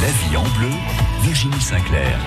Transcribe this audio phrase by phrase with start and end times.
[0.00, 0.70] La vie en bleu,
[1.22, 2.18] Virginie Sinclair.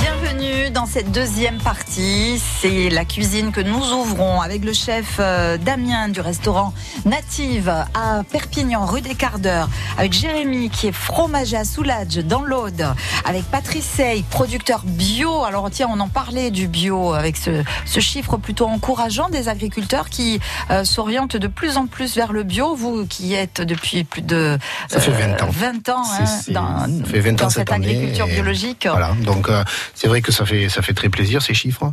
[0.00, 2.40] Bienvenue dans cette deuxième partie.
[2.60, 6.72] C'est la cuisine que nous ouvrons avec le chef euh, Damien du restaurant
[7.04, 12.42] Native à Perpignan, rue des Quarts d'Heure, avec Jérémy qui est fromager à Soulage dans
[12.42, 12.86] l'Aude,
[13.24, 15.44] avec Patrice Sey, producteur bio.
[15.44, 20.08] Alors tiens, on en parlait du bio avec ce, ce chiffre plutôt encourageant des agriculteurs
[20.10, 22.74] qui euh, s'orientent de plus en plus vers le bio.
[22.76, 25.48] Vous qui êtes depuis plus de Ça fait 20 ans.
[25.50, 27.94] 20 ans C'est- hein, c'est- dans, ça fait 20 ans dans cette cette année,
[28.26, 28.86] biologique.
[28.90, 29.64] Voilà, donc euh,
[29.94, 31.92] c'est vrai que ça fait, ça fait très plaisir ces chiffres.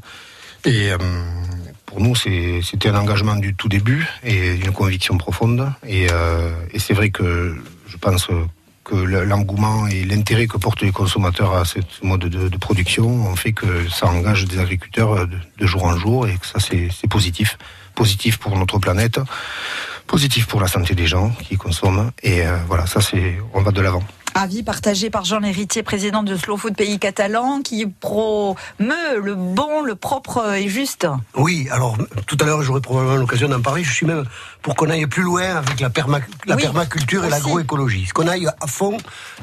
[0.65, 0.97] Et euh,
[1.85, 5.71] pour nous, c'était un engagement du tout début et une conviction profonde.
[5.85, 7.55] Et, euh, et c'est vrai que
[7.87, 8.27] je pense
[8.83, 13.07] que le- l'engouement et l'intérêt que portent les consommateurs à ce mode de, de production
[13.27, 16.59] ont fait que ça engage des agriculteurs de, de jour en jour et que ça,
[16.59, 17.57] c'est c'est positif.
[17.95, 19.19] Positif pour notre planète,
[20.07, 22.11] positif pour la santé des gens qui consomment.
[22.23, 24.03] Et euh, voilà, ça, c'est on va de l'avant.
[24.35, 29.83] Avis partagé par Jean Héritier, président de Slow Food Pays Catalan, qui promeut le bon,
[29.83, 31.07] le propre et juste.
[31.35, 33.83] Oui, alors tout à l'heure j'aurai probablement l'occasion d'en parler.
[33.83, 34.25] Je suis même
[34.63, 37.35] pour qu'on aille plus loin avec la, perma- la Oui, permaculture et aussi.
[37.35, 38.07] l'agroécologie.
[38.07, 38.97] Qu'on aille à fond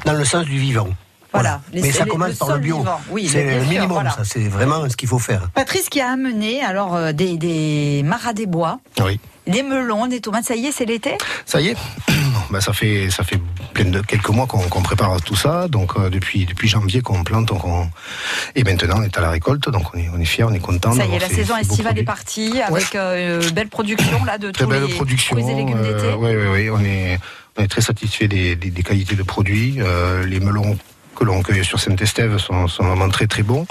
[0.05, 0.89] dans le sens du vivant.
[1.33, 1.61] Voilà.
[1.73, 2.79] Mais ça commence le par le bio.
[2.79, 2.99] vivant.
[3.11, 4.09] Oui, c'est le sûr, minimum, voilà.
[4.11, 4.25] ça.
[4.25, 5.49] C'est vraiment ce qu'il faut faire.
[5.53, 9.17] Patrice qui a amené alors euh, des, des maras des bois, Oui.
[9.47, 10.45] Des melons, des tomates.
[10.45, 11.17] Ça y est, c'est l'été?
[11.45, 11.77] Ça y est,
[12.51, 13.39] ben, ça fait ça fait
[13.75, 15.67] de quelques mois qu'on prépare tout ça.
[15.67, 17.89] Donc euh, depuis depuis janvier qu'on plante, donc on-
[18.55, 19.69] et maintenant on est à la récolte.
[19.69, 20.93] Donc on est on est fiers, on est content.
[20.93, 24.37] Ça y est, la ces- saison ces estivale est partie avec euh, belle production là
[24.37, 25.35] de Très tous belle les production.
[25.35, 26.13] fruits et légumes d'été.
[26.17, 26.69] oui, oui, oui.
[26.69, 27.19] On est
[27.57, 29.75] on est très satisfait des, des, des qualités de produits.
[29.79, 30.77] Euh, les melons
[31.15, 33.65] que l'on cueille sur Saint-Estève sont, sont vraiment très très bons.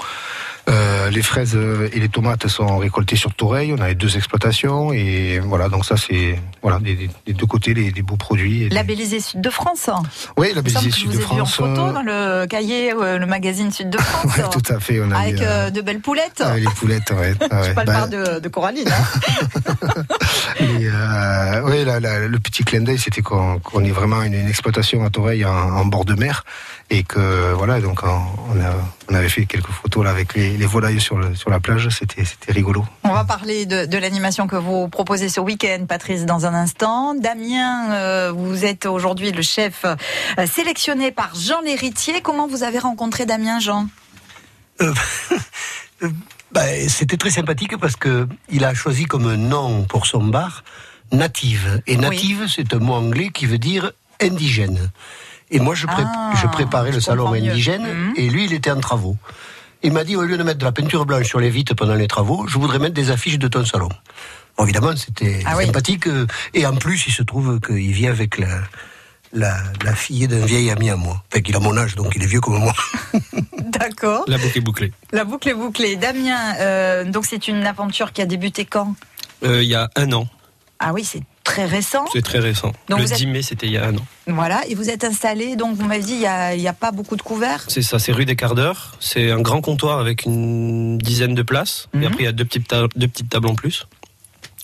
[0.71, 1.55] Euh, les fraises
[1.93, 3.73] et les tomates sont récoltées sur Toreil.
[3.77, 5.67] On a les deux exploitations et voilà.
[5.69, 8.69] Donc ça c'est voilà des, deux côtés les, des beaux produits.
[8.69, 9.89] des- Labellisé Sud de France.
[10.37, 11.55] Oui, la Il me semble Béziers que je Sud de ai vu en France.
[11.55, 14.37] photo euh, dans le cahier, euh, le magazine Sud de France.
[14.37, 15.01] Ouais, tout à fait.
[15.01, 16.39] On a avec eu, euh, euh, de belles poulettes.
[16.41, 17.33] avec les poulettes, ouais.
[17.51, 17.73] Je ouais.
[17.73, 18.87] parle Bah, pas de, de Coraline.
[18.87, 20.01] hein.
[20.61, 25.03] euh, la- la- le petit clin d'œil, c'était qu'on qu'on est vraiment une, une exploitation
[25.03, 26.43] à Toreil en, en bord de mer
[26.89, 28.07] et que voilà, donc on,
[28.55, 28.73] on a,
[29.09, 31.89] on avait fait quelques photos là avec les, les volailles sur, le, sur la plage.
[31.89, 32.85] C'était rigolo.
[33.03, 37.15] On va parler de, de l'animation que vous proposez ce week-end, Patrice, dans un instant.
[37.15, 39.95] Damien, euh, vous êtes aujourd'hui le chef euh,
[40.45, 42.21] sélectionné par Jean Lhéritier.
[42.21, 43.87] Comment vous avez rencontré Damien, Jean?
[46.03, 46.09] Euh,
[46.51, 50.63] bah, C'était très sympathique parce que il a choisi comme nom pour son bar
[51.11, 51.81] native.
[51.85, 54.89] Et native, c'est un mot anglais qui veut dire indigène.
[55.51, 57.51] Et moi, je, pré- Ah, je préparais le salon mieux.
[57.51, 58.13] indigène Mhm.
[58.15, 59.17] et lui, il était en travaux.
[59.83, 61.95] Il m'a dit, au lieu de mettre de la peinture blanche sur les vitres pendant
[61.95, 63.89] les travaux, je voudrais mettre des affiches de ton salon.
[64.57, 65.65] Bon, évidemment, c'était Ah oui.
[65.65, 66.07] sympathique.
[66.07, 68.59] euh, Et en plus, il se trouve qu'il vit avec la,
[69.33, 71.23] la, la fille d'un vieil ami à moi.
[71.31, 72.73] Enfin, qu'il a mon âge, donc il est vieux comme moi.
[73.59, 74.23] D'accord.
[74.27, 74.93] La boucle est bouclée.
[75.11, 75.95] La boucle est bouclée.
[75.95, 78.95] Damien, euh, donc c'est une aventure qui a débuté quand?
[79.43, 80.27] Euh, Il y a un an,
[80.79, 82.05] Ah oui, c'est très récent.
[82.13, 82.71] c'est très récent.
[82.89, 84.05] Donc le vous êtes- 10 mai, c'était il y a un an.
[84.27, 86.73] Voilà, et vous êtes installé, donc vous m'avez dit, il n'y a, il y a
[86.73, 87.65] pas beaucoup de couverts.
[87.67, 88.95] C'est ça, c'est rue des quarts d'heure.
[88.99, 91.87] C'est un grand comptoir avec une dizaine de places.
[91.93, 92.03] Mhm.
[92.03, 93.87] Et après, il y a deux petites, ta- deux petites tables en plus.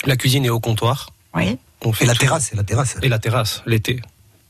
[0.06, 1.10] La cuisine est au comptoir.
[1.36, 1.58] Oui.
[1.84, 2.20] On fait Et la tout.
[2.20, 2.96] terrasse, et la terrasse.
[3.02, 4.00] Et la terrasse, l'été.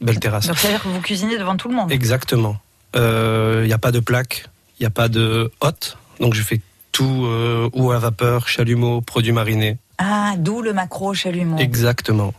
[0.01, 0.47] Belle terrasse.
[0.47, 1.91] Donc c'est-à-dire que vous cuisinez devant tout le monde.
[1.91, 2.57] Exactement.
[2.95, 4.45] Il n'y a pas de plaque,
[4.79, 5.97] il n'y a pas de hotte.
[6.19, 6.61] Donc je fais
[6.91, 9.77] tout euh, ou à vapeur, chalumeau, produits marinés.
[9.97, 11.57] Ah, d'où le macro chalumeau.
[11.57, 12.33] Exactement.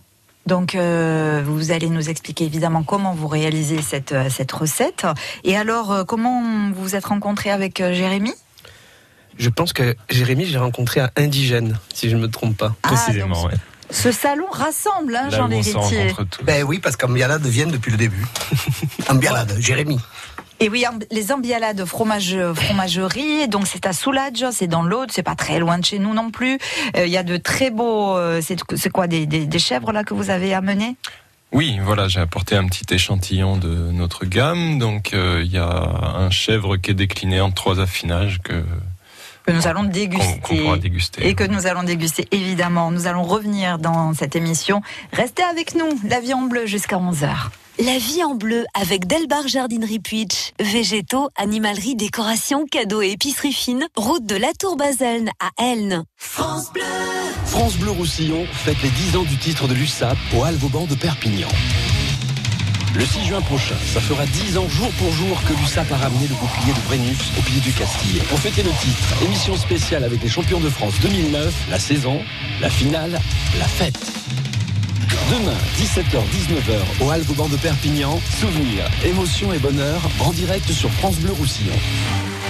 [0.47, 5.07] Donc, euh, vous allez nous expliquer évidemment comment vous réalisez cette, euh, cette recette.
[5.45, 6.43] Et alors, euh, comment
[6.73, 8.33] vous vous êtes rencontré avec euh, Jérémy?
[9.39, 12.75] Je pense que Jérémy, j'ai rencontré un indigène, si je ne me trompe pas.
[12.83, 13.59] Ah, Précisément, donc, ouais.
[13.91, 16.15] Ce salon rassemble, hein, Jean Lhéritier.
[16.45, 18.27] Ben oui, parce qu'Ambialade viennent depuis le début.
[19.09, 19.99] Ambialade, Jérémy.
[20.61, 25.37] Et oui, les ambialades fromage, fromagerie, donc c'est à Soulage, c'est dans l'Aude, c'est pas
[25.37, 26.59] très loin de chez nous non plus.
[26.97, 30.03] Euh, Il y a de très beaux, euh, c'est quoi, des, des, des chèvres là
[30.03, 30.97] que vous avez amenées?
[31.53, 34.79] Oui, voilà, j'ai apporté un petit échantillon de notre gamme.
[34.79, 38.65] Donc, euh, il y a un chèvre qui est décliné en trois affinages que
[39.47, 40.79] que nous allons déguster.
[40.79, 41.27] déguster.
[41.27, 42.91] Et que nous allons déguster, évidemment.
[42.91, 44.83] Nous allons revenir dans cette émission.
[45.15, 47.31] Restez avec nous, la vie en bleu jusqu'à 11h.
[47.81, 50.53] La vie en bleu avec Delbar Jardinerie Puitch.
[50.59, 53.87] Végétaux, animalerie, décoration, cadeaux et épicerie fine.
[53.95, 56.03] Route de la Tour Baselne à Elne.
[56.17, 61.47] France Bleu Roussillon fête les 10 ans du titre de l'USAP au Alvauban de Perpignan.
[62.97, 66.27] Le 6 juin prochain, ça fera 10 ans jour pour jour que l'USAP a ramené
[66.27, 68.23] le bouclier de Brennus au pied du Castillet.
[68.29, 72.21] Pour fêter le titre, émission spéciale avec les champions de France 2009, la saison,
[72.61, 73.21] la finale,
[73.57, 74.13] la fête.
[75.09, 81.33] Demain, 17h-19h, au Alvauban de Perpignan, souvenirs, émotions et bonheur en direct sur France Bleu
[81.33, 81.75] Roussillon.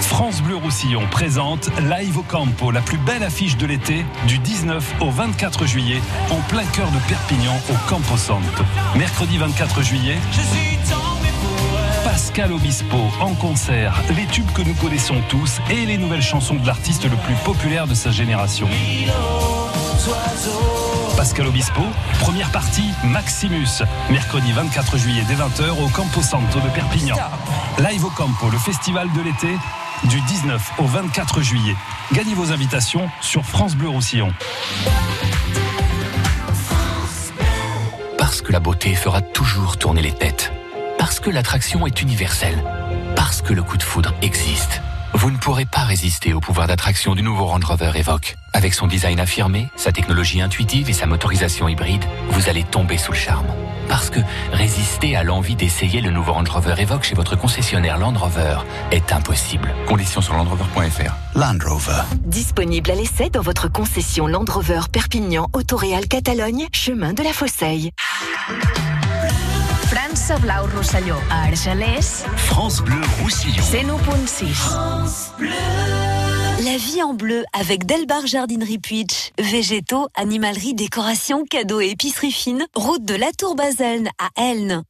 [0.00, 4.94] France Bleu Roussillon présente Live au Campo, la plus belle affiche de l'été, du 19
[5.00, 6.00] au 24 juillet,
[6.30, 8.64] en plein cœur de Perpignan, au Campo Santo.
[8.96, 10.16] Mercredi 24 juillet,
[12.04, 16.66] Pascal Obispo en concert, les tubes que nous connaissons tous et les nouvelles chansons de
[16.66, 18.68] l'artiste le plus populaire de sa génération.
[21.18, 21.82] Pascal Obispo,
[22.20, 27.16] première partie Maximus, mercredi 24 juillet dès 20h au Campo Santo de Perpignan.
[27.80, 29.48] Live au Campo, le festival de l'été,
[30.04, 31.74] du 19 au 24 juillet.
[32.12, 34.32] Gagnez vos invitations sur France Bleu Roussillon.
[38.16, 40.52] Parce que la beauté fera toujours tourner les têtes.
[40.98, 42.62] Parce que l'attraction est universelle.
[43.16, 44.82] Parce que le coup de foudre existe.
[45.14, 48.36] Vous ne pourrez pas résister au pouvoir d'attraction du nouveau Range Rover Evoque.
[48.52, 53.12] Avec son design affirmé, sa technologie intuitive et sa motorisation hybride, vous allez tomber sous
[53.12, 53.46] le charme.
[53.88, 54.20] Parce que
[54.52, 58.58] résister à l'envie d'essayer le nouveau Range Rover Evoque chez votre concessionnaire Land Rover
[58.90, 59.74] est impossible.
[59.86, 61.14] Conditions sur landrover.fr.
[61.34, 62.02] Land Rover.
[62.26, 67.92] Disponible à l'essai dans votre concession Land Rover Perpignan Autoréal Catalogne, chemin de la Fosseille.
[70.08, 73.62] França Blau Rosselló, a Argelès, France Bleu Roussillon.
[73.62, 75.44] 101.6.
[76.64, 79.32] La vie en bleu avec Delbar Jardinerie Puitch.
[79.38, 82.64] Végétaux, animalerie, décoration, cadeaux et épicerie fine.
[82.74, 84.82] Route de la Tour Baselne à Elne.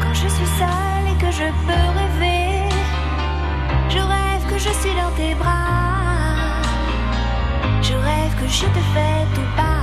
[0.00, 2.68] Quand je suis seule et que je peux rêver,
[3.88, 5.77] je rêve que je suis dans tes bras.
[8.50, 9.77] Je te fais tout bas.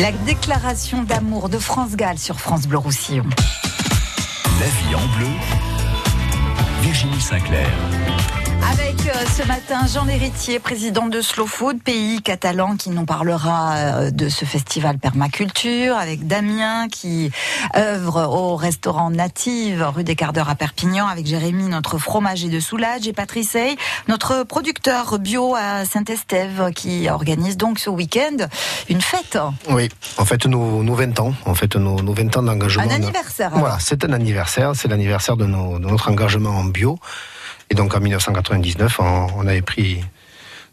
[0.00, 3.24] La déclaration d'amour de France Gall sur France Bleu Roussillon.
[4.60, 5.26] La vie en bleu.
[6.82, 7.68] Virginie Sinclair.
[8.72, 13.74] Avec euh, ce matin Jean Lhéritier, président de Slow Food, pays catalan, qui nous parlera
[13.76, 17.30] euh, de ce festival permaculture, avec Damien qui
[17.76, 22.60] œuvre au restaurant Native, rue des Quarts d'Heure à Perpignan, avec Jérémy, notre fromager de
[22.60, 23.76] Soulage, et Patrice Hey,
[24.08, 28.36] notre producteur bio à Saint-Estève, qui organise donc ce week-end
[28.88, 29.38] une fête.
[29.70, 32.82] Oui, en fait, nos, nos 20 ans, en fait, nos, nos 20 ans d'engagement.
[32.84, 33.50] Un anniversaire.
[33.54, 36.98] Voilà, c'est un anniversaire, c'est l'anniversaire de, nos- de notre engagement en bio.
[37.70, 40.00] Et donc en 1999, on, on avait pris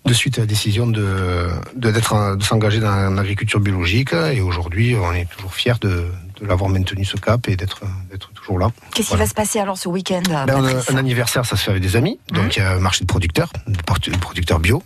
[0.05, 4.13] de suite la décision de de, d'être de s'engager dans l'agriculture biologique.
[4.13, 6.05] Et aujourd'hui, on est toujours fiers de,
[6.39, 8.69] de l'avoir maintenu ce cap et d'être d'être toujours là.
[8.93, 9.23] Qu'est-ce Voilà.
[9.23, 11.95] qui va se passer alors ce week-end Ben, un anniversaire, ça se fait avec des
[11.95, 12.19] amis.
[12.31, 14.83] Donc il y a un marché de producteurs, de producteurs bio.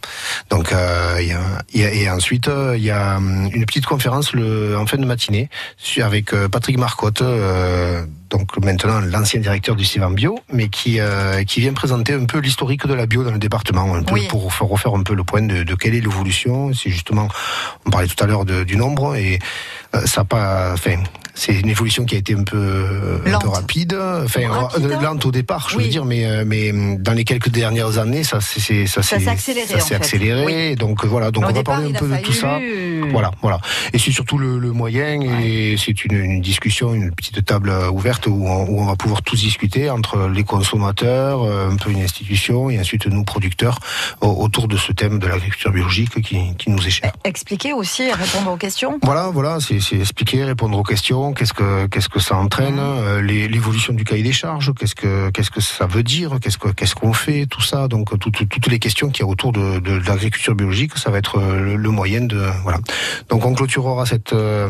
[0.49, 1.41] Donc euh, il y a,
[1.73, 4.97] il y a- et ensuite il y a hum, une petite conférence le, en fin
[4.97, 5.49] de matinée
[6.01, 7.21] avec euh, Patrick Marcotte.
[7.21, 12.25] euh, donc maintenant l'ancien directeur du Civan Bio, mais qui euh, qui vient présenter un
[12.25, 14.27] peu l'historique de la bio dans le département, un peu Oui.
[14.29, 16.71] pour faire- refaire un peu le point de, de quelle est l'évolution.
[16.73, 17.27] C'est justement,
[17.85, 19.39] on parlait tout à l'heure du nombre et
[19.95, 20.97] euh, ça pas, enfin,
[21.33, 24.85] c'est une évolution qui a été un peu, un peu rapide, enfin Rapide.
[24.85, 25.85] euh, lente au départ, je Oui.
[25.85, 29.77] veux dire, mais euh, mais dans les quelques dernières années, ça c'est s'est accéléré, ça
[29.77, 29.95] en s'est fait.
[29.95, 30.45] accéléré.
[30.45, 30.75] Oui.
[30.75, 32.59] Donc voilà, donc Au on va parler un peu de tout ça.
[33.11, 33.59] Voilà, voilà.
[33.93, 37.89] Et c'est surtout le, le moyen et c'est une, une discussion, une petite table euh,
[38.19, 41.91] ouverte où on, où on va pouvoir tous discuter entre les consommateurs, euh, un peu
[41.91, 43.79] une institution et ensuite nous producteurs
[44.21, 47.11] au- autour de ce thème de l'agriculture biologique qui, qui nous est cher.
[47.23, 48.99] Expliquer aussi répondre aux questions.
[49.03, 53.47] Voilà, voilà, c'est expliquer, répondre aux questions, qu'est-ce que qu'est-ce que ça entraîne, euh, les-
[53.47, 56.95] l'évolution du cahier des charges, qu'est-ce que qu'est-ce que ça veut dire, qu'est-ce que qu'est-ce
[56.95, 57.87] qu'on fait, tout ça.
[57.87, 60.97] Donc tout- tout- toutes les questions qu'il y a autour de, de, de l'agriculture biologique,
[60.97, 62.79] ça va être euh, le, le moyen de voilà.
[63.29, 64.67] Donc on clôturera cette euh,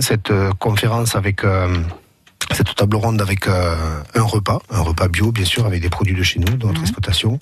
[0.00, 1.68] cette euh, conférence avec euh,
[2.54, 3.76] cette table ronde avec euh,
[4.14, 6.80] un repas, un repas bio bien sûr, avec des produits de chez nous, de notre
[6.80, 7.38] exploitation.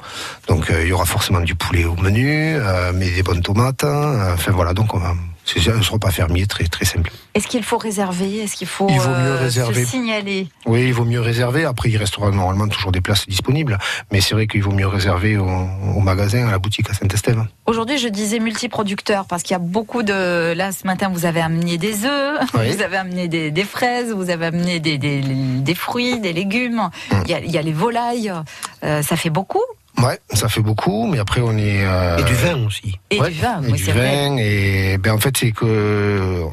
[0.48, 3.84] Donc euh, il y aura forcément du poulet au menu, euh, mais des bonnes tomates.
[3.84, 4.32] hein.
[4.34, 5.14] Enfin voilà, donc on va,
[5.60, 7.10] c'est un repas fermier très très simple.
[7.34, 8.38] Est-ce qu'il faut réserver?
[8.42, 9.84] Est-ce qu'il faut Il vaut mieux euh, réserver.
[9.84, 10.48] se signaler?
[10.66, 11.64] Oui, il vaut mieux réserver.
[11.64, 13.78] Après, il restera normalement toujours des places disponibles,
[14.12, 17.44] mais c'est vrai qu'il vaut mieux réserver au, au magasin, à la boutique à Saint-Estève.
[17.66, 20.52] Aujourd'hui, je disais multiproducteurs parce qu'il y a beaucoup de.
[20.52, 22.70] Là, ce matin, vous avez amené des œufs, Oui.
[22.74, 26.88] vous avez amené des, des fraises, vous avez amené des, des, des fruits, des légumes.
[27.10, 27.14] Mm.
[27.24, 28.32] Il, y a, il y a les volailles.
[28.84, 29.62] Euh, ça fait beaucoup.
[29.98, 32.98] Ouais, ça fait beaucoup, mais après on est euh, Et du vin aussi.
[33.10, 34.28] Et Ouais, du vin, et oui, du c'est vrai.
[34.28, 34.36] vin.
[34.38, 36.44] Et ben en fait, c'est que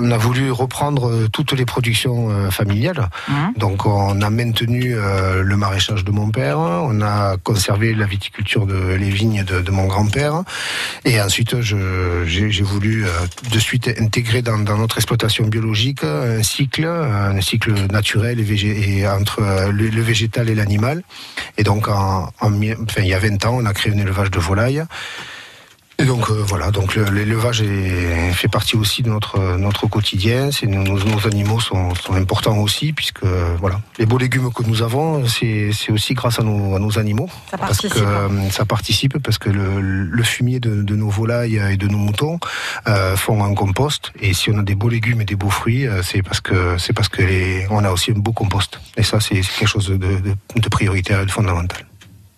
[0.00, 3.08] on a voulu reprendre euh, toutes les productions euh, familiales.
[3.28, 8.06] Hein Donc on a maintenu euh, le maraîchage de mon père, on a conservé la
[8.06, 10.42] viticulture de les vignes de, de mon grand-père,
[11.04, 13.04] et ensuite j'ai voulu
[13.52, 18.98] de suite intégrer dans, dans notre exploitation biologique un cycle, un cycle naturel et, végé-
[18.98, 19.40] et entre
[19.72, 21.02] le, le végétal et l'animal.
[21.56, 23.98] Et donc en, en mi- enfin, il y a 20 ans, on a créé un
[23.98, 24.84] élevage de volailles.
[26.00, 27.64] Et donc euh, voilà, donc le- l'élevage
[28.32, 30.50] fait partie aussi de notre notre quotidien.
[30.52, 33.24] C'est nos, animaux sont, sont importants aussi puisque
[33.58, 37.28] voilà, les beaux légumes que nous avons, c'est aussi grâce à nos, à nos animaux.
[37.50, 38.06] Ça Parce que participe.
[38.06, 41.98] euh, ça participe parce que le, le fumier de, de nos volailles et de nos
[41.98, 42.38] moutons
[42.86, 44.12] euh, font un compost.
[44.20, 46.78] Et si on a des beaux légumes et des beaux fruits, euh, c'est parce que
[46.78, 48.78] c'est parce que les, on a aussi un beau compost.
[48.96, 50.20] Et ça, c'est quelque chose de, de,
[50.54, 51.84] de prioritaire et de fondamental.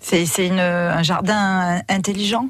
[0.00, 2.49] C'est un jardin intelligent?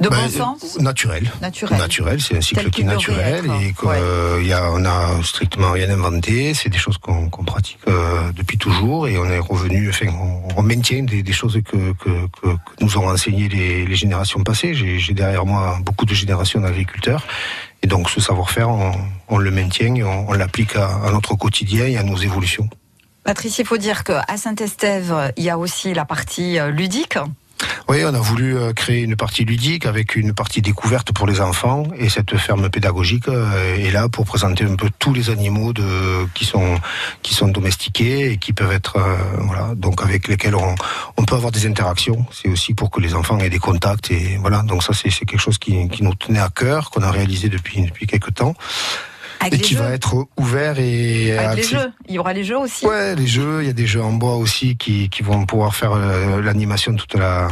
[0.00, 1.30] De Ben, bon sens euh, Naturel.
[1.40, 1.78] Naturel.
[1.78, 4.44] Naturel, c'est un cycle qui est naturel être, et qu'on ouais.
[4.44, 6.52] y a, on a strictement rien inventé.
[6.52, 10.62] C'est des choses qu'on pratique euh, depuis toujours et on est revenu, enfin, on, on
[10.62, 14.74] maintient des, des choses que, que, que, que nous ont enseigné les, les générations passées.
[14.74, 17.24] J'ai derrière moi beaucoup de générations d'agriculteurs
[17.82, 18.92] et donc ce savoir-faire, on,
[19.28, 22.68] on le maintient, et on, on l'applique à, à notre quotidien et à nos évolutions.
[23.22, 27.16] Patrice, il faut dire qu'à Saint-Estève, il y a aussi la partie euh, ludique.
[27.88, 31.40] Oui, on a voulu euh, créer une partie ludique avec une partie découverte pour les
[31.40, 31.84] enfants.
[31.96, 36.26] Et cette ferme pédagogique euh, est là pour présenter un peu tous les animaux de,
[36.34, 36.80] qui sont
[37.22, 41.52] qui sont domestiqués et qui peuvent être euh, voilà donc avec lesquels on, peut avoir
[41.52, 42.26] des interactions.
[42.30, 44.62] C'est aussi pour que les enfants aient des contacts et voilà.
[44.62, 47.82] Donc ça c'est quelque chose qui, qui nous tenait à cœur qu'on a réalisé depuis
[47.82, 48.54] depuis quelques temps
[49.52, 49.80] et qui jeux.
[49.80, 51.92] va être ouvert et Avec les jeux.
[52.08, 52.86] Il y aura les jeux aussi.
[52.86, 55.74] Ouais, les jeux, il y a des jeux en bois aussi qui, qui vont pouvoir
[55.74, 57.48] faire euh, l'animation toute la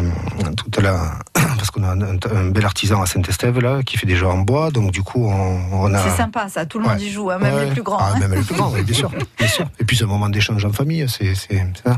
[0.57, 4.17] toute la parce qu'on a un, un bel artisan à Saint-Estève là qui fait des
[4.17, 6.93] jeux en bois donc du coup on, on a C'est sympa ça, tout le monde
[6.99, 7.03] Ouais.
[7.05, 7.65] y joue, hein, même Ouais.
[7.67, 7.99] les plus grands.
[8.01, 8.19] Ah, hein.
[8.19, 9.67] même les plus grands, oui, bien sûr, bien sûr.
[9.81, 11.97] Et puis c'est un moment d'échange en famille, c'est ça.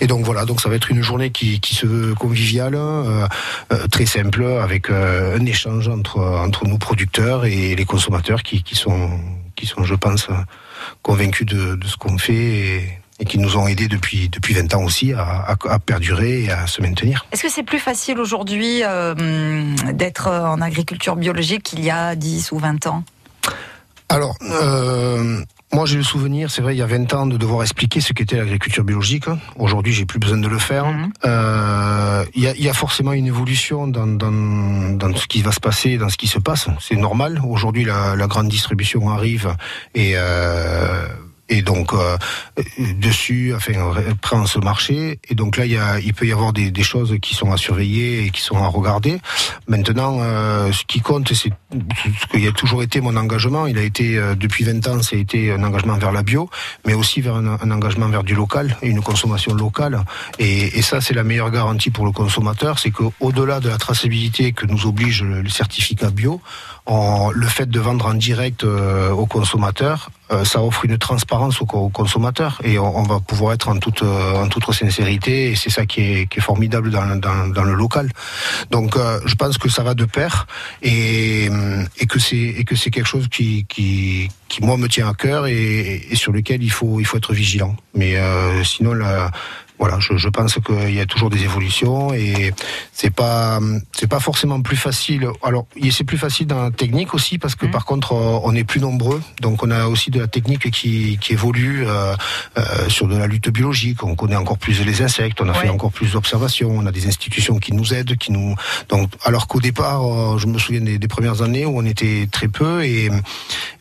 [0.00, 3.26] Et donc voilà, donc ça va être une journée qui, qui se veut conviviale, euh,
[3.72, 8.62] euh, très simple, avec euh, un échange entre entre nous producteurs et les consommateurs qui,
[8.62, 9.08] qui sont
[9.56, 10.28] qui sont, je pense,
[11.02, 14.74] convaincus de, de ce qu'on fait et, et qui nous ont aidés depuis, depuis 20
[14.74, 17.24] ans aussi à, à- à perdurer et à se maintenir.
[17.32, 19.14] Est-ce que c'est plus facile aujourd'hui euh,
[19.92, 23.04] d'être en agriculture biologique qu'il y a 10 ou 20 ans?
[24.08, 25.42] Alors, euh,
[25.74, 28.12] moi j'ai le souvenir, c'est vrai, il y a 20 ans, de devoir expliquer ce
[28.12, 29.24] qu'était l'agriculture biologique.
[29.58, 30.86] Aujourd'hui, j'ai plus besoin de le faire.
[31.24, 34.30] Euh, Il y, a, il y a forcément une évolution dans, dans,
[34.96, 36.68] dans ce qui va se passer, dans ce qui se passe.
[36.80, 37.40] C'est normal.
[37.44, 39.54] Aujourd'hui, la, la grande distribution arrive
[39.94, 40.12] et...
[40.16, 41.06] Euh,
[41.48, 42.16] et donc euh,
[42.58, 42.62] euh,
[43.00, 43.72] dessus, enfin,
[44.22, 45.18] prend ce marché.
[45.28, 47.52] Et donc là, il, y a, il peut y avoir des, des choses qui sont
[47.52, 49.18] à surveiller et qui sont à regarder.
[49.68, 53.66] Maintenant, euh, ce qui compte, c'est ce qui a toujours été mon engagement.
[53.66, 56.48] Il a été euh, depuis 20 ans, ça a été un engagement vers la bio,
[56.86, 60.02] mais aussi vers un, un engagement vers du local et une consommation locale.
[60.38, 64.52] Et, et ça, c'est la meilleure garantie pour le consommateur, c'est qu'au-delà de la traçabilité
[64.52, 66.40] que nous oblige le certificat bio,
[66.86, 71.60] en- le fait de vendre en direct euh, aux consommateurs, euh, ça offre une transparence
[71.62, 75.50] aux, co- aux consommateurs et on, va pouvoir être en toute euh, en toute sincérité
[75.50, 78.10] et c'est ça qui est, formidable dans, le local.
[78.70, 80.46] Donc je pense que ça va de pair
[80.82, 81.48] et,
[82.08, 84.28] que c'est quelque chose qui,
[84.60, 87.76] moi me tient à cœur et, sur lequel il faut être vigilant.
[87.94, 88.16] Mais
[88.64, 89.30] sinon la
[89.78, 92.52] voilà, je, je pense qu'il y a toujours des évolutions et
[92.92, 93.58] c'est pas
[93.92, 95.28] c'est pas forcément plus facile.
[95.42, 98.64] Alors, c'est plus facile dans la technique aussi parce que par contre, euh, on est
[98.64, 102.14] plus nombreux, donc on a aussi de la technique qui, qui évolue euh,
[102.58, 104.02] euh, sur de la lutte biologique.
[104.02, 107.06] On connaît encore plus les insectes, on a fait encore plus d'observations, on a des
[107.06, 108.54] institutions qui nous aident, qui nous
[108.88, 112.28] donc alors qu'au départ, euh, je me souviens des, des premières années où on était
[112.30, 113.10] très peu et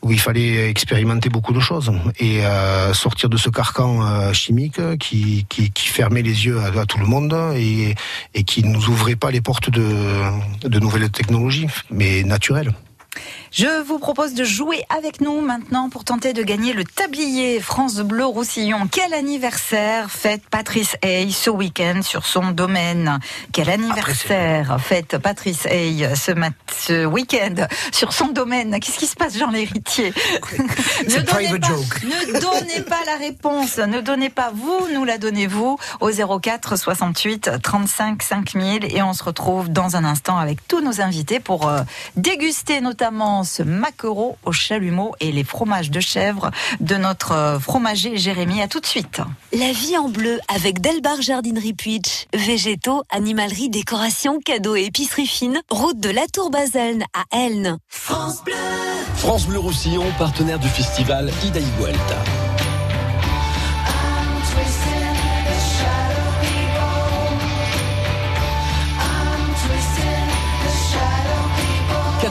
[0.01, 4.79] où il fallait expérimenter beaucoup de choses et euh, sortir de ce carcan euh, chimique
[4.97, 7.95] qui, qui, qui fermait les yeux à, tout le monde et,
[8.43, 12.73] qui nous ouvrait pas les portes de nouvelles technologies, mais naturelles.
[13.51, 17.97] Je vous propose de jouer avec nous maintenant pour tenter de gagner le tablier France
[17.97, 18.87] Bleu Roussillon.
[18.91, 23.19] Quel anniversaire fête Patrice Hay ce week-end sur son domaine?
[23.51, 28.79] Quel anniversaire fête Patrice Hay ce, week-end sur son domaine?
[28.79, 30.13] Qu'est-ce qui se passe, Jean l'héritier?
[31.03, 32.03] Ne, donnez private pas, joke.
[32.03, 37.61] ne donnez pas la réponse, ne donnez pas vous, nous la donnez-vous au 04 68
[37.61, 41.81] 35 5000 et on se retrouve dans un instant avec tous nos invités pour euh,
[42.15, 43.02] déguster notamment
[43.43, 48.61] ce maquereau au chalumeau et les fromages de chèvre de notre euh, fromager Jérémy.
[48.61, 49.19] À tout de suite.
[49.51, 52.27] La vie en bleu avec Delbar Jardinerie Puitch.
[52.33, 55.59] Végétaux, animalerie, décoration, cadeaux et épicerie fine.
[55.69, 57.77] Route de la Tour Baselne à Elne.
[57.89, 58.53] France Bleu.
[59.17, 62.42] France Bleu Roussillon, partenaire du festival Ida y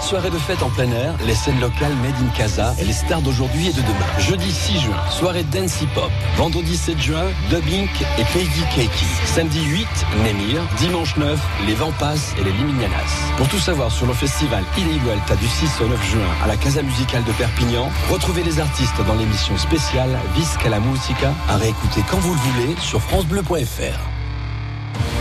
[0.02, 3.22] Soirées de fête en plein air, les scènes locales Made in Casa et les stars
[3.22, 4.18] d'aujourd'hui et de demain.
[4.18, 6.10] Jeudi 6 juin, soirée dance hip-hop.
[6.36, 7.88] Vendredi 7 juin, Dubbing
[8.18, 9.06] et Peggy Keiki.
[9.24, 9.86] Samedi 8,
[10.24, 10.60] Nemir.
[10.78, 13.32] Dimanche 9, les Vampas et les Liminianas.
[13.36, 16.82] Pour tout savoir sur le festival Vuelta du 6 au 9 juin à la Casa
[16.82, 22.18] Musicale de Perpignan, retrouvez les artistes dans l'émission spéciale Visca la Musica à réécouter quand
[22.18, 24.11] vous le voulez sur francebleu.fr.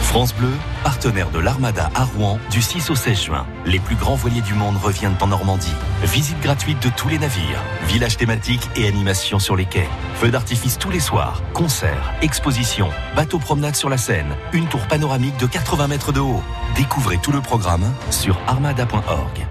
[0.03, 0.51] France Bleu,
[0.83, 3.47] partenaire de l'Armada à Rouen du 6 au 16 juin.
[3.65, 5.73] Les plus grands voiliers du monde reviennent en Normandie.
[6.03, 9.87] Visite gratuite de tous les navires, village thématique et animation sur les quais.
[10.15, 15.37] Feux d'artifice tous les soirs, concerts, expositions, bateaux promenade sur la Seine, une tour panoramique
[15.37, 16.43] de 80 mètres de haut.
[16.75, 19.47] Découvrez tout le programme sur armada.org.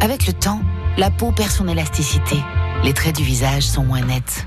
[0.00, 0.60] Avec le temps,
[0.98, 2.36] la peau perd son élasticité.
[2.82, 4.46] Les traits du visage sont moins nets.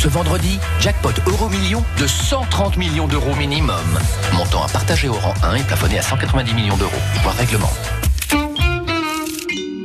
[0.00, 3.98] Ce vendredi, jackpot euro million de 130 millions d'euros minimum.
[4.32, 6.90] Montant à partager au rang 1 et plafonné à 190 millions d'euros.
[7.22, 7.68] Voir règlement.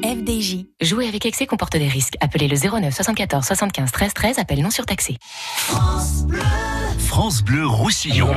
[0.02, 0.68] FDJ.
[0.80, 2.16] Jouer avec excès comporte des risques.
[2.22, 4.40] Appelez le 09 74 75 13 13.
[4.40, 5.18] Appel non surtaxé.
[6.98, 8.30] France Bleu Roussillon.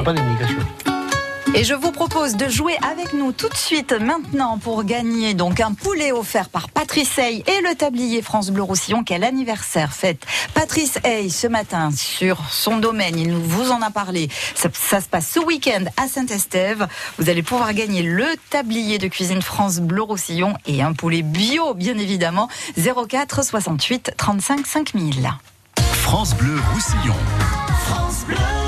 [1.54, 5.60] Et je vous propose de jouer avec nous tout de suite maintenant pour gagner donc
[5.60, 9.02] un poulet offert par Patrice Hay et le tablier France Bleu Roussillon.
[9.02, 13.18] Quel anniversaire fête Patrice Hay ce matin sur son domaine.
[13.18, 14.28] Il nous vous en a parlé.
[14.54, 16.86] Ça, ça se passe ce week-end à Saint-Estève.
[17.18, 21.74] Vous allez pouvoir gagner le tablier de cuisine France Bleu Roussillon et un poulet bio,
[21.74, 22.48] bien évidemment.
[22.76, 25.32] 04 68 35 5000.
[25.92, 27.16] France Bleu Roussillon.
[27.86, 28.67] France Bleu.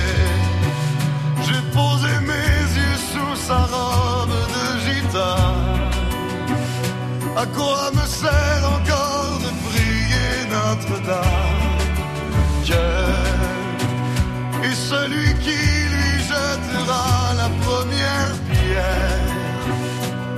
[7.41, 11.71] À quoi me sert encore de prier Notre-Dame?
[12.63, 12.75] Dieu
[14.63, 15.61] est celui qui
[15.93, 19.25] lui jettera la première pierre.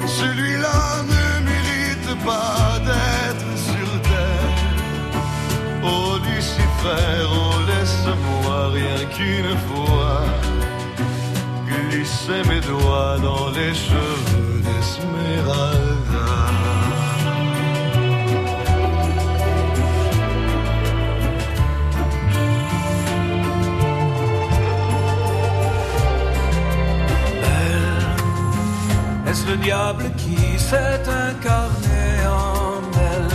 [0.07, 0.81] Celui-là
[1.13, 4.55] ne mérite pas d'être sur terre.
[5.83, 10.21] Oh Lucifer, oh laisse-moi rien qu'une fois
[11.67, 16.62] glisser mes doigts dans les cheveux d'Esmeralda.
[29.47, 33.29] Le diable qui s'est incarné en elle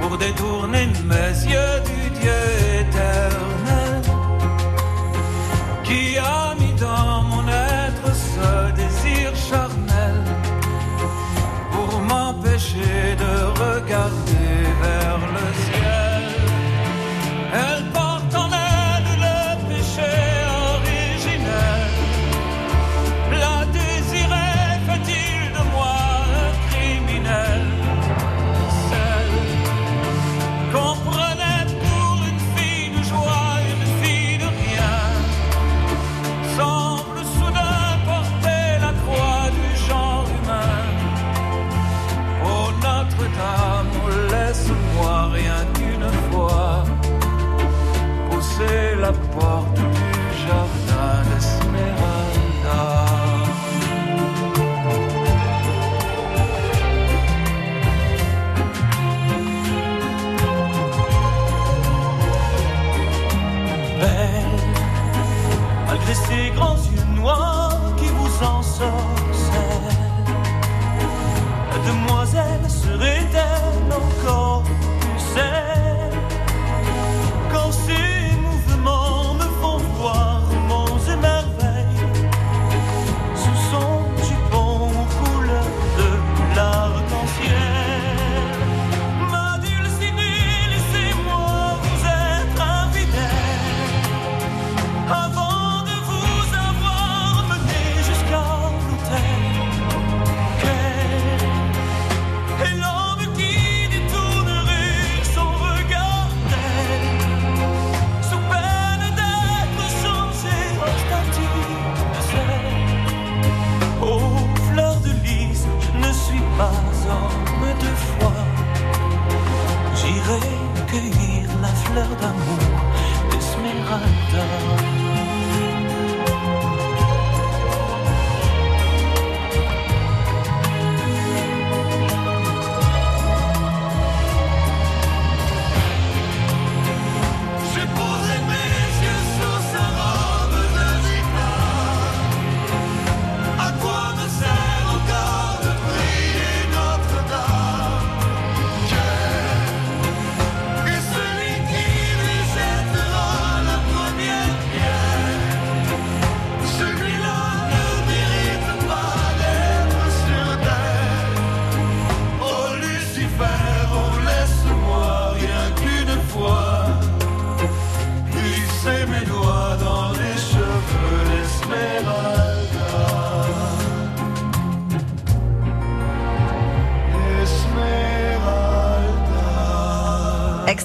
[0.00, 2.40] pour détourner mes yeux du Dieu
[2.82, 4.00] éternel
[5.82, 10.22] qui a mis dans mon être ce désir charnel
[11.72, 13.32] pour m'empêcher de
[13.64, 14.21] regarder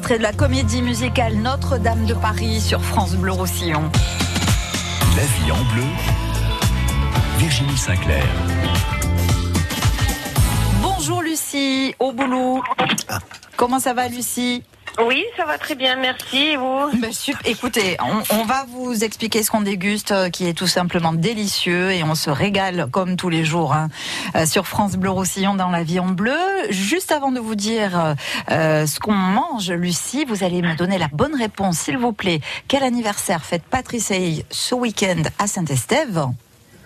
[0.08, 3.92] Extrait de la comédie musicale Notre-Dame de Paris sur France Bleu Roussillon.
[5.18, 5.84] La vie en bleu,
[7.40, 8.24] Virginie Sinclair.
[10.82, 12.64] Bonjour Lucie, au boulot.
[13.58, 14.64] Comment ça va Lucie?
[15.00, 16.38] Oui, ça va très bien, merci.
[16.38, 17.12] Et vous Ben,
[17.46, 21.92] Écoutez, on, on va vous expliquer ce qu'on déguste, euh, qui est tout simplement délicieux,
[21.92, 23.90] et on se régale comme tous les jours hein,
[24.36, 26.38] euh, sur France Bleu Roussillon dans la vie en bleu.
[26.72, 28.14] Juste avant de vous dire euh,
[28.50, 32.42] euh, ce qu'on mange, Lucie, vous allez me donner la bonne réponse, s'il vous plaît.
[32.68, 36.26] Quel anniversaire fête Patrice Hay ce week-end à Saint-Estève?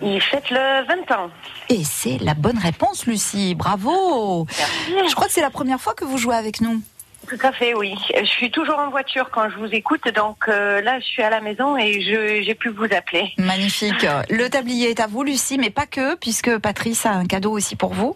[0.01, 1.29] Il fête le 20 ans.
[1.69, 3.55] Et c'est la bonne réponse, Lucie.
[3.55, 4.47] Bravo.
[4.87, 6.81] Je crois que c'est la première fois que vous jouez avec nous.
[7.27, 7.93] Tout à fait, oui.
[8.15, 11.29] Je suis toujours en voiture quand je vous écoute, donc euh, là, je suis à
[11.29, 13.33] la maison et j'ai pu vous appeler.
[13.37, 14.05] Magnifique.
[14.29, 17.75] Le tablier est à vous, Lucie, mais pas que, puisque Patrice a un cadeau aussi
[17.75, 18.15] pour vous.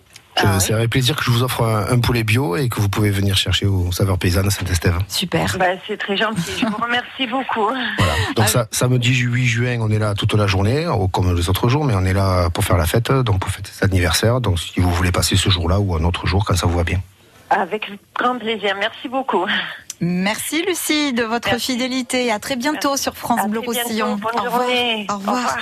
[0.60, 3.10] C'est avec plaisir que je vous offre un, un poulet bio et que vous pouvez
[3.10, 4.98] venir chercher au saveur paysanne à Saint-Estève.
[5.08, 5.56] Super.
[5.58, 6.60] Bah, c'est très gentil.
[6.60, 7.70] Je vous remercie beaucoup.
[8.36, 11.86] Donc ça, samedi 8 juin, on est là toute la journée, comme les autres jours,
[11.86, 14.42] mais on est là pour faire la fête, donc pour fêter cet anniversaire.
[14.42, 16.84] Donc si vous voulez passer ce jour-là ou un autre jour, quand ça vous va
[16.84, 17.00] bien.
[17.50, 18.76] Avec grand plaisir.
[18.80, 19.46] Merci beaucoup.
[20.02, 22.32] Merci, Lucie, de votre fidélité.
[22.32, 23.60] À très bientôt sur France À Bleu.
[23.60, 24.16] Roussillon.
[24.18, 24.40] Bonne Au.
[24.40, 25.18] Au Au revoir.
[25.18, 25.58] revoir.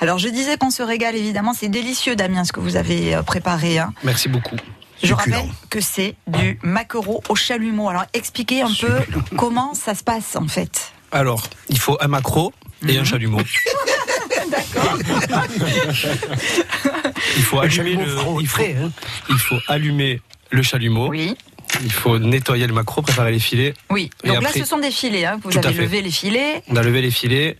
[0.00, 1.52] Alors, je disais qu'on se régale, évidemment.
[1.54, 3.78] C'est délicieux, Damien, ce que vous avez euh, préparé.
[3.78, 3.92] hein.
[4.02, 4.56] Merci beaucoup.
[5.02, 7.88] Je rappelle que c'est du maquereau au chalumeau.
[7.88, 8.98] Alors, expliquez un peu
[9.36, 10.92] comment ça se passe, en fait.
[11.12, 12.52] Alors, il faut un macro
[12.86, 13.00] et Mhm.
[13.00, 13.38] un chalumeau.
[17.36, 18.90] il faut allumer le, frais, il faut, frais, hein.
[19.30, 21.08] il faut allumer le chalumeau.
[21.08, 21.36] Oui.
[21.82, 23.74] Il faut nettoyer le macro, préparer les filets.
[23.90, 24.10] Oui.
[24.24, 25.26] Donc après- là, ce sont des filets.
[25.26, 25.38] hein.
[25.44, 26.62] Vous avez levé les filets.
[26.68, 27.56] On a levé les filets.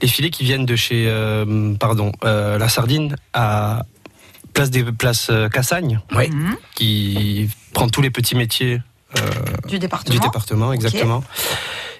[0.00, 3.84] Les filets qui viennent de chez, euh, pardon, euh, la sardine à
[4.54, 6.56] place des places euh, Cassagne, Mhm.
[6.74, 8.80] qui prend tous les petits métiers
[9.18, 9.20] euh,
[9.68, 10.14] Du département.
[10.14, 11.22] du département, exactement.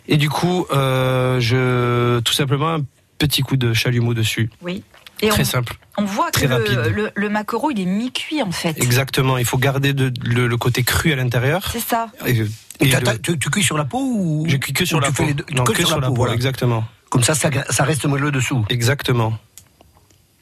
[0.08, 2.84] Et du coup, je tout simplement un
[3.18, 4.50] petit coup de chalumeau dessus.
[4.62, 4.82] Oui.
[5.22, 5.74] Et Très on, simple.
[5.98, 6.92] on voit Très que le, rapide.
[6.94, 8.76] le, le maquereau, il est mi-cuit, en fait.
[8.82, 9.38] Exactement.
[9.38, 11.68] Il faut garder de- le, le côté cru à l'intérieur.
[11.72, 12.08] C'est ça.
[12.26, 12.44] Et, Et
[12.80, 14.98] et t'as- le- t'as- tu, tu cuis sur la peau ou Je cuis que sur
[14.98, 15.22] ou la tu peau.
[15.22, 16.34] fais les deux- Non, que que sur la peau, voilà.
[16.34, 16.84] exactement.
[17.08, 18.64] Comme ça, ça, ça reste moelleux dessous.
[18.68, 19.34] Exactement.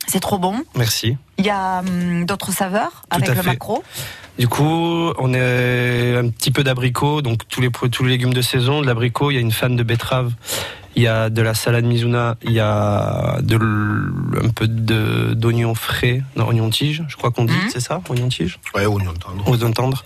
[0.07, 0.64] C'est trop bon.
[0.75, 1.16] Merci.
[1.38, 3.47] Il y a hum, d'autres saveurs Tout avec à le fait.
[3.49, 3.85] maquereau.
[4.38, 8.33] Du coup, on est un petit peu d'abricot, donc tous les, pro- tous les légumes
[8.33, 10.33] de saison, de l'abricot, il y a une fan de betterave,
[10.96, 16.22] il y a de la salade Mizuna, il y a de un peu d'oignon frais,
[16.37, 19.48] non, oignon tige, je crois qu'on dit, c'est ça, oignon tige Ouais, oignon tendre.
[19.48, 20.05] Oignon tendre.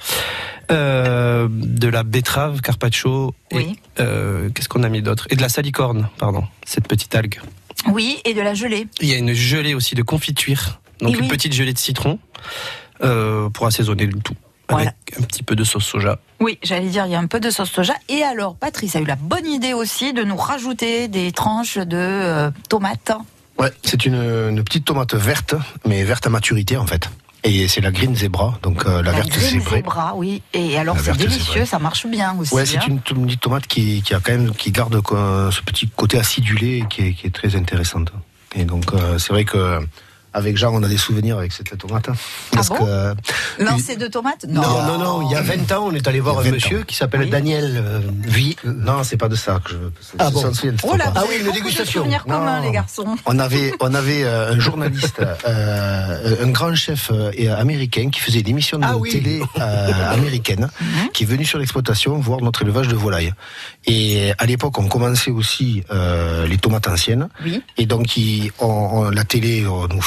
[0.70, 3.66] Euh, de la betterave, carpaccio, et
[4.00, 5.26] euh, qu'est-ce qu'on a mis d'autre?
[5.30, 7.40] Et de la salicorne, pardon, cette petite algue.
[7.92, 8.86] Oui, et de la gelée.
[9.00, 11.28] Il y a une gelée aussi de confiture, donc Et une oui.
[11.28, 12.18] petite gelée de citron
[13.02, 14.34] euh, pour assaisonner le tout.
[14.68, 16.18] Avec un petit peu de sauce soja.
[16.40, 17.94] Oui, j'allais dire, il y a un peu de sauce soja.
[18.08, 21.96] Et alors, Patrice a eu la bonne idée aussi de nous rajouter des tranches de
[21.96, 23.12] euh, tomates.
[23.58, 25.54] Ouais, c'est une, une petite tomate verte,
[25.86, 27.08] mais verte à maturité en fait.
[27.46, 29.76] Et c'est la green zebra, donc euh, la, verte green zébrée.
[29.76, 30.42] zebra, oui.
[30.54, 31.66] Et alors, La c'est verte délicieux, zébrée.
[31.66, 32.54] ça marche bien aussi.
[32.54, 32.84] Ouais, c'est hein.
[32.88, 36.78] une, petite tomate qui, qui a quand même qui garde quoi, ce petit côté acidulé
[36.78, 38.12] et qui est, qui est très intéressante.
[38.56, 39.80] Et donc euh, c'est vrai que
[40.34, 42.08] avec Jean, on a des souvenirs avec cette tomate.
[42.08, 42.14] hein.
[42.52, 43.14] Parce bon que euh,
[43.58, 46.36] Lancer de tomates Non, non, non, il y a 20 ans, on est allé voir
[46.38, 46.84] un a 20 monsieur ans.
[46.86, 48.56] qui s'appelle Daniel euh, Vi.
[48.64, 49.92] non, c'est pas de ça que je veux.
[50.18, 50.42] Ah bon.
[50.82, 52.04] Oh là, Ah oui, une dégustation.
[52.06, 53.16] de communs, les garçons.
[53.26, 58.40] On avait, on avait euh, un journaliste, euh, un grand chef euh, américain qui faisait
[58.40, 59.10] une émission de Ah oui.
[59.10, 60.68] télé euh, américaine,
[61.12, 63.32] qui est venu sur l'exploitation voir notre élevage de volailles.
[63.86, 67.28] Et à l'époque, on commençait aussi euh, les tomates anciennes.
[67.44, 67.62] Oui.
[67.76, 70.02] Et donc, il, on, on- la télé on nous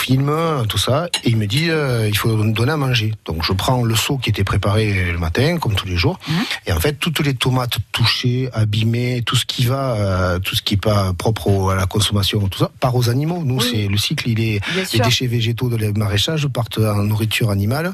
[0.68, 3.14] tout ça, et il me dit, euh, il faut nous donner à manger.
[3.26, 6.20] Donc, je prends le seau qui était préparé le matin, comme tous les jours,
[6.66, 10.62] et en fait, toutes les tomates touchées, abîmées, tout ce qui va, euh, tout ce
[10.62, 13.44] qui est pas propre au- à la consommation, tout ça, part aux animaux.
[13.44, 15.06] Nous, c'est le cycle, il est Bien les sûr.
[15.06, 17.94] déchets végétaux de la maraîchage partent en nourriture animale,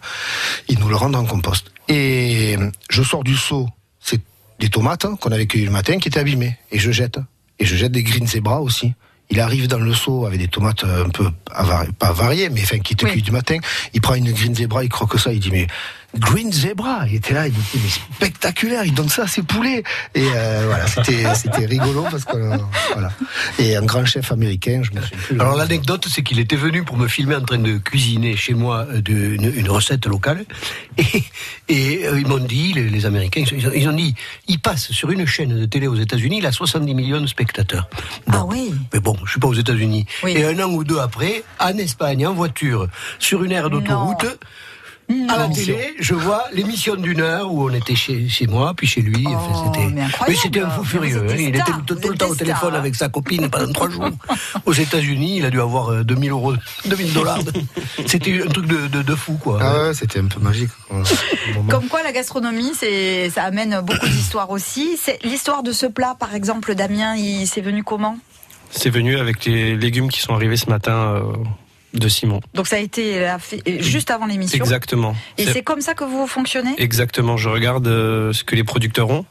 [0.69, 1.71] ils nous le rendent en compost.
[1.89, 2.57] Et
[2.89, 3.67] je sors du seau,
[3.99, 4.21] c'est
[4.59, 7.19] des tomates hein, qu'on avait cueillies le matin qui étaient abîmées, et je jette.
[7.59, 8.93] Et je jette des green zebra aussi.
[9.33, 11.25] Il arrive dans le seau avec des tomates un peu
[11.97, 13.57] pas variées, mais enfin qui étaient cueillies du matin.
[13.95, 15.65] Il prend une green zebra, il croque ça, il dit mais
[16.17, 19.83] green zebra, il était là, il dit mais spectaculaire, il donne ça à ses poulets.
[20.13, 22.57] Et euh, voilà, c'était c'était rigolo parce que euh,
[22.93, 23.11] voilà.
[23.59, 25.41] Et un grand chef américain, je me souviens plus.
[25.41, 28.85] Alors l'anecdote, c'est qu'il était venu pour me filmer en train de cuisiner chez moi
[28.89, 30.45] euh, de, une, une recette locale.
[30.97, 31.23] Et,
[31.69, 34.13] et euh, ils m'ont dit, les, les Américains, ils ont, ils ont dit,
[34.47, 37.87] il passe sur une chaîne de télé aux États-Unis, il a 70 millions de spectateurs.
[38.31, 38.73] Ah oui.
[38.93, 40.05] Mais bon, je suis pas aux États-Unis.
[40.23, 40.33] Oui.
[40.35, 44.25] Et un an ou deux après, en Espagne, en voiture, sur une aire d'autoroute.
[45.29, 48.87] À la télé, je vois l'émission d'une heure où on était chez, chez moi, puis
[48.87, 49.25] chez lui.
[49.27, 49.87] Enfin, c'était,
[50.19, 51.25] Oh, mais c'était un fou furieux.
[51.29, 51.35] hein.
[51.37, 52.79] Il était tout, le temps au téléphone stars.
[52.79, 54.09] avec sa copine pendant trois jours.
[54.65, 56.53] Aux États-Unis, il a dû avoir euh, 2000 euros,
[56.85, 57.39] 2000 dollars.
[58.05, 59.59] C'était un truc de, de, de fou, quoi.
[59.61, 60.69] Ah ouais, c'était un peu magique.
[61.69, 64.97] Comme quoi, la gastronomie, c'est, ça amène beaucoup d'histoires aussi.
[65.01, 68.17] C'est l'histoire de ce plat, par exemple, Damien, il s'est venu comment?
[68.71, 71.21] C'est venu avec les légumes qui sont arrivés ce matin euh,
[71.93, 72.41] de Simon.
[72.53, 73.27] Donc ça a été
[73.79, 74.57] juste avant l'émission.
[74.63, 75.15] Exactement.
[75.37, 76.73] Et C'est- comme ça que vous fonctionnez?
[76.77, 79.25] Exactement, je regarde euh, ce que les producteurs ont,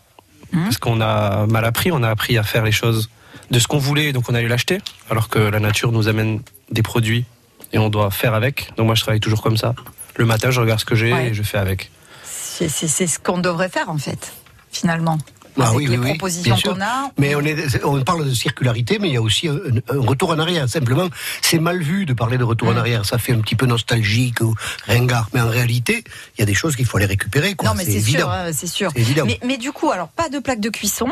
[0.53, 0.65] Mmh.
[0.65, 3.09] parce qu'on a mal appris, on a appris à faire les choses
[3.51, 4.79] de ce qu'on voulait, donc on allait l'acheter,
[5.11, 7.25] alors que la nature nous amène des produits
[7.73, 8.71] et on doit faire avec.
[8.77, 9.75] Donc moi, je travaille toujours comme ça.
[10.17, 11.29] Le matin, je regarde ce que j'ai Ouais.
[11.29, 11.91] et je fais avec.
[12.23, 14.33] C'est ce qu'on devrait faire en fait,
[14.71, 15.19] finalement.
[15.61, 16.75] Ah Avec oui, les oui, oui, propositions sûr.
[16.75, 17.11] qu'on a.
[17.19, 19.57] Mais on, est, on parle de circularité, mais il y a aussi un,
[19.89, 20.69] un retour en arrière.
[20.69, 21.09] Simplement,
[21.43, 22.75] c'est mal vu de parler de retour Mm.
[22.75, 23.05] en arrière.
[23.05, 24.55] Ça fait un petit peu nostalgique ou
[24.87, 25.29] ringard.
[25.35, 26.05] Mais en réalité,
[26.37, 27.55] il y a des choses qu'il faut aller récupérer.
[27.55, 27.69] Quoi.
[27.69, 28.19] Non, mais c'est évident.
[28.21, 28.91] sûr, hein, c'est sûr.
[28.95, 29.25] C'est évident.
[29.27, 31.09] Mais, mais du coup, alors pas de plaque de cuisson,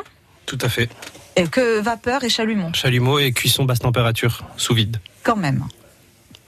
[0.46, 0.88] Tout à fait.
[1.36, 5.00] et que vapeur et chalumeau, Chalumeau et cuisson basse température, sous vide.
[5.22, 5.64] quand même.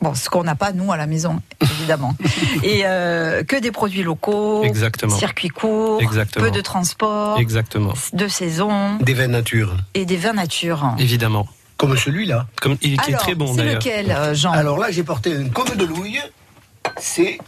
[0.03, 2.17] Bon, ce qu'on n'a pas nous à la maison, évidemment.
[2.65, 5.17] et euh, que des produits locaux, Exactement.
[5.17, 6.45] circuit court, Exactement.
[6.45, 7.95] peu de transport, Exactement.
[8.13, 9.77] de saison Des vins nature.
[9.95, 10.95] et des vins nature.
[10.99, 11.47] Évidemment.
[11.77, 12.47] Comme celui-là.
[12.61, 15.35] Comme il qui est Alors, très bon c'est lequel, euh, Jean Alors là, j'ai porté
[15.37, 16.21] un comme de louille.
[16.99, 17.39] C'est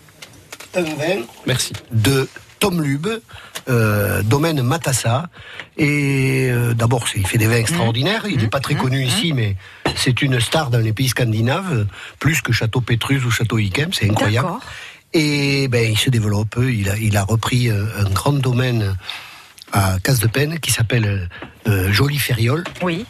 [0.76, 1.72] un vin Merci.
[1.92, 2.28] de
[2.64, 3.20] Tom Lube,
[3.68, 5.28] euh, domaine Matassa.
[5.76, 8.24] Et euh, d'abord, il fait des vins extraordinaires.
[8.26, 9.56] Il n'est pas très connu ici, mais
[9.96, 11.86] c'est une star dans les pays scandinaves,
[12.18, 13.92] plus que Château Pétrus ou Château Yquem.
[13.92, 14.48] C'est incroyable.
[15.12, 16.56] Et ben, il se développe.
[16.58, 18.96] Il a, il a repris euh, un grand domaine
[19.72, 21.28] à Casse de Peine qui s'appelle
[21.68, 22.64] euh, Jolie Ferriole.
[22.82, 23.04] Oui.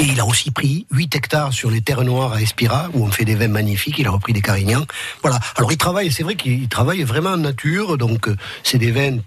[0.00, 3.10] Et il a aussi pris 8 hectares sur les terres noires à Espira, où on
[3.10, 3.98] fait des vins magnifiques.
[3.98, 4.86] Il a repris des carignans.
[5.22, 5.38] Voilà.
[5.56, 7.98] Alors il travaille, c'est vrai qu'il travaille vraiment en nature.
[7.98, 9.18] Donc euh, c'est des vins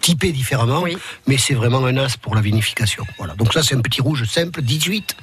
[0.00, 0.84] typés différemment.
[1.26, 3.04] Mais c'est vraiment un as pour la vinification.
[3.18, 3.34] Voilà.
[3.34, 5.16] Donc ça, c'est un petit rouge simple, 18.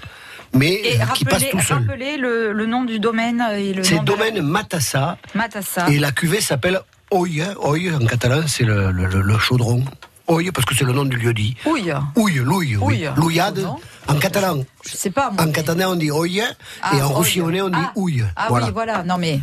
[0.56, 1.78] Mais Et euh, qui passe tout seul.
[1.88, 3.42] rappelez le, le nom du domaine
[3.84, 5.18] C'est la- domaine Matassa.
[5.34, 5.90] Matassa.
[5.90, 7.42] Et la cuvée s'appelle Oye.
[7.62, 9.84] Oye, en catalan, c'est le, le- le- le chaudron.
[10.28, 11.56] Oye, parce que c'est le nom du lieu dit.
[11.66, 11.94] Ouille.
[12.16, 13.06] Ouille, louille, oui.
[13.16, 13.66] Louillade.
[14.08, 14.64] En catalan.
[14.86, 15.30] Je sais pas.
[15.32, 16.44] moi, En mais- catalan, on dit oye.
[16.82, 17.92] Ah, et en roussillonnais, on dit Ah.
[17.96, 18.24] ouille.
[18.36, 18.66] Ah voilà.
[18.68, 19.04] oui, voilà.
[19.04, 19.40] Non, mais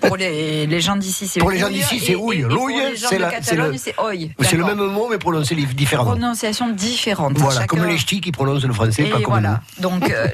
[0.00, 2.42] pour les, les gens d'ici, c'est Pour les gens d'ici, c'est ouille.
[2.42, 6.10] Louille, c'est la- c'est Catalogne, le- c'est le même mot, mais prononcé différemment.
[6.10, 7.38] Prononciation différente.
[7.38, 9.60] Voilà, Chacun- comme les ch'tis qui prononcent le français, Et pas comme voilà.
[9.78, 10.28] Donc, euh,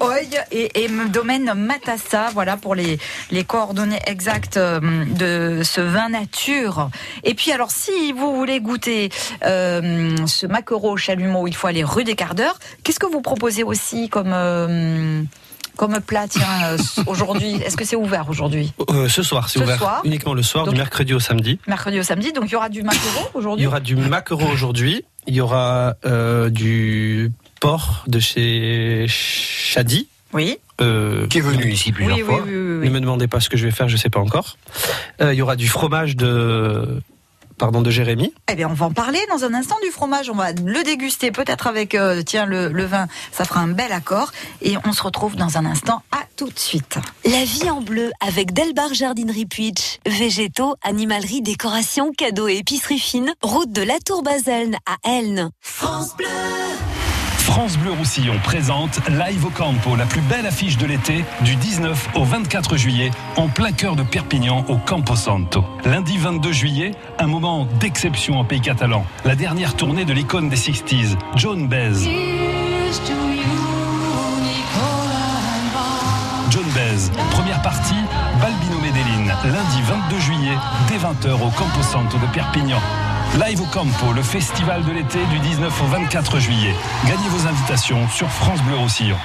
[0.00, 0.16] Oi
[0.52, 2.98] et, domaine Matassa, voilà pour les,
[3.30, 6.90] les coordonnées exactes euh, de ce vin nature.
[7.24, 9.10] Et puis, alors, si vous voulez goûter
[9.44, 12.58] euh, ce maquereau chalumeau, il faut aller rue des Quarts d'Heure.
[12.84, 15.22] Qu'est-ce que vous proposez aussi comme, euh,
[15.80, 19.64] comme plat, tiens, euh, aujourd'hui Est-ce que c'est ouvert aujourd'hui Euh, ce soir, c'est Ce
[19.64, 20.02] ouvert soir.
[20.04, 21.58] uniquement le soir, Donc- du mercredi au samedi.
[21.66, 24.46] Mercredi au samedi, donc il y aura du maquereau Il aujourd'hui y aura du maquereau
[24.52, 25.06] aujourd'hui.
[25.26, 30.06] Il y aura euh, du porc de chez Shadi.
[30.34, 30.58] Oui.
[30.82, 32.42] Euh, Qui est venu ici plusieurs Oui, fois.
[32.44, 32.86] oui, oui, oui.
[32.88, 34.58] Ne me demandez pas ce que je vais faire, je sais pas encore.
[35.22, 37.00] Euh, il y aura du fromage de
[37.60, 38.32] pardon de Jérémy.
[38.50, 40.30] Eh bien, on va en parler dans un instant du fromage.
[40.30, 43.06] On va le déguster peut-être avec euh, tiens le, le vin.
[43.30, 44.32] Ça fera un bel accord.
[44.62, 46.02] Et on se retrouve dans un instant.
[46.10, 46.98] À tout de suite.
[47.26, 49.98] La vie en bleu avec Delbar Jardinerie Puitch.
[50.06, 53.32] Végétaux, animalerie, décoration, cadeaux et épicerie fine.
[53.42, 55.50] Route de la Tour Baselne à Elne.
[55.60, 56.26] France Bleu.
[57.50, 62.10] France Bleu Roussillon présente Live au Campo, la plus belle affiche de l'été, du 19
[62.14, 65.64] au 24 juillet, en plein cœur de Perpignan, au Campo Santo.
[65.84, 69.04] Lundi 22 juillet, un moment d'exception en pays catalan.
[69.24, 72.08] La dernière tournée de l'icône des 60s, John Baez.
[76.50, 77.94] John Baez, première partie,
[78.40, 82.80] Balbino Medellin, lundi 22 juillet, dès 20h au Campo Santo de Perpignan.
[83.38, 86.74] Live au Campo, le festival de l'été du 19 au 24 juillet.
[87.06, 89.16] Gagnez vos invitations sur France Bleu Roussillon.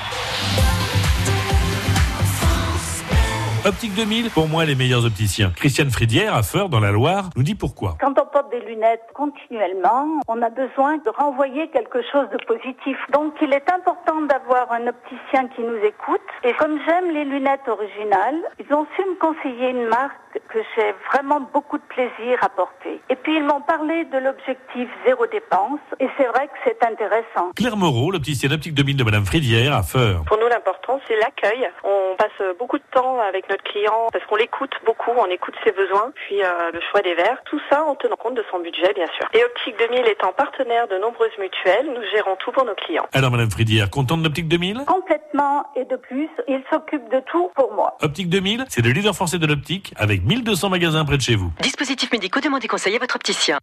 [3.65, 5.51] Optique 2000, pour moi les meilleurs opticiens.
[5.55, 7.97] Christiane Fridière, à Feur, dans la Loire, nous dit pourquoi.
[7.99, 12.95] Quand on porte des lunettes continuellement, on a besoin de renvoyer quelque chose de positif.
[13.11, 16.21] Donc il est important d'avoir un opticien qui nous écoute.
[16.43, 20.13] Et comme j'aime les lunettes originales, ils ont su me conseiller une marque
[20.49, 23.01] que j'ai vraiment beaucoup de plaisir à porter.
[23.09, 25.79] Et puis ils m'ont parlé de l'objectif zéro dépense.
[25.99, 27.49] Et c'est vrai que c'est intéressant.
[27.55, 30.23] Claire Moreau, l'opticienne Optique 2000 de Madame Fridière, à Feur.
[30.27, 31.67] Pour nous, l'important, c'est l'accueil.
[31.83, 35.71] On passe beaucoup de temps avec notre client parce qu'on l'écoute beaucoup, on écoute ses
[35.71, 38.91] besoins, puis euh, le choix des verres, tout ça en tenant compte de son budget,
[38.93, 39.27] bien sûr.
[39.33, 43.07] Et Optique 2000 étant partenaire de nombreuses mutuelles, nous gérons tout pour nos clients.
[43.13, 47.49] Alors Madame Fridière, contente de l'Optique 2000 Complètement et de plus, ils s'occupent de tout
[47.55, 47.95] pour moi.
[48.01, 51.51] Optique 2000, c'est le leader français de l'optique, avec 1200 magasins près de chez vous.
[51.61, 53.59] Dispositifs médicaux, demandez conseil à votre opticien.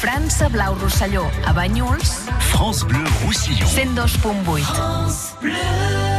[0.00, 3.66] França Blau Rosselló, a Banyuls, France Bleu Roussillon.
[3.66, 5.40] 102.8.
[5.42, 6.09] You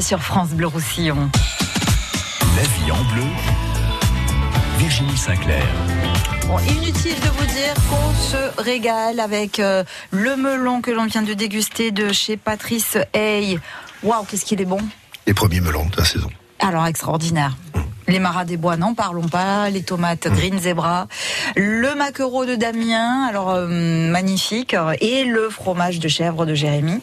[0.00, 1.30] Sur France Bleu Roussillon.
[2.54, 3.24] La vie en bleu.
[4.78, 5.64] Virginie Sinclair.
[6.46, 11.22] Bon, inutile de vous dire qu'on se régale avec euh, le melon que l'on vient
[11.22, 13.58] de déguster de chez Patrice Hay.
[14.02, 14.80] Waouh, qu'est-ce qu'il est bon
[15.26, 16.30] Les premiers melons de la saison.
[16.58, 17.56] Alors extraordinaire.
[18.06, 19.70] Les maras des bois, n'en parlons pas.
[19.70, 21.08] Les tomates Green Zebra,
[21.56, 23.66] le maquereau de Damien, alors euh,
[24.10, 27.00] magnifique, et le fromage de chèvre de Jérémy.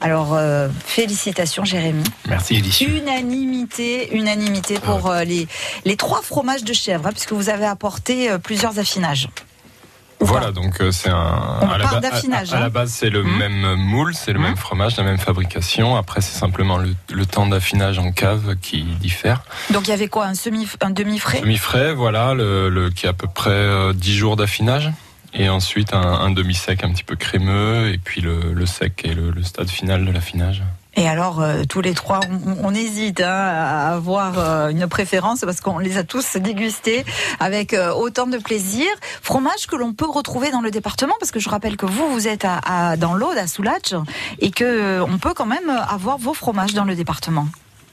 [0.00, 2.04] Alors euh, félicitations Jérémy.
[2.28, 2.62] Merci.
[2.86, 5.46] Unanimité, unanimité pour euh, les,
[5.84, 9.28] les trois fromages de chèvre, hein, puisque vous avez apporté euh, plusieurs affinages.
[10.22, 11.58] Voilà, donc euh, c'est un.
[11.62, 12.60] On à la, ba- à- à hein.
[12.60, 15.96] la base, c'est le même moule, c'est le même fromage, la même fabrication.
[15.96, 19.42] Après, c'est simplement le, le temps d'affinage en cave qui diffère.
[19.70, 21.40] Donc il y avait quoi Un semi, un demi frais?
[21.40, 24.90] Demi-frais, voilà, le, le- qui est à peu près euh, 10 jours d'affinage.
[25.32, 27.92] Et ensuite, un, un demi-sec un petit peu crémeux.
[27.92, 30.62] Et puis le, le sec est le, le stade final de l'affinage.
[30.96, 35.42] Et alors, euh, tous les trois, on, on hésite hein, à avoir euh, une préférence
[35.42, 37.04] parce qu'on les a tous dégustés
[37.38, 38.86] avec euh, autant de plaisir.
[39.22, 42.26] Fromage que l'on peut retrouver dans le département parce que je rappelle que vous, vous
[42.26, 43.94] êtes à, à- dans l'Aude, à Soulac,
[44.40, 47.46] et que on peut quand même avoir vos fromages dans le département.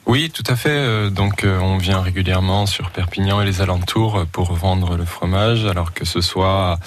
[0.07, 1.11] Oui, tout à fait.
[1.11, 6.05] Donc, on vient régulièrement sur Perpignan et les alentours pour vendre le fromage, alors que
[6.05, 6.79] ce soit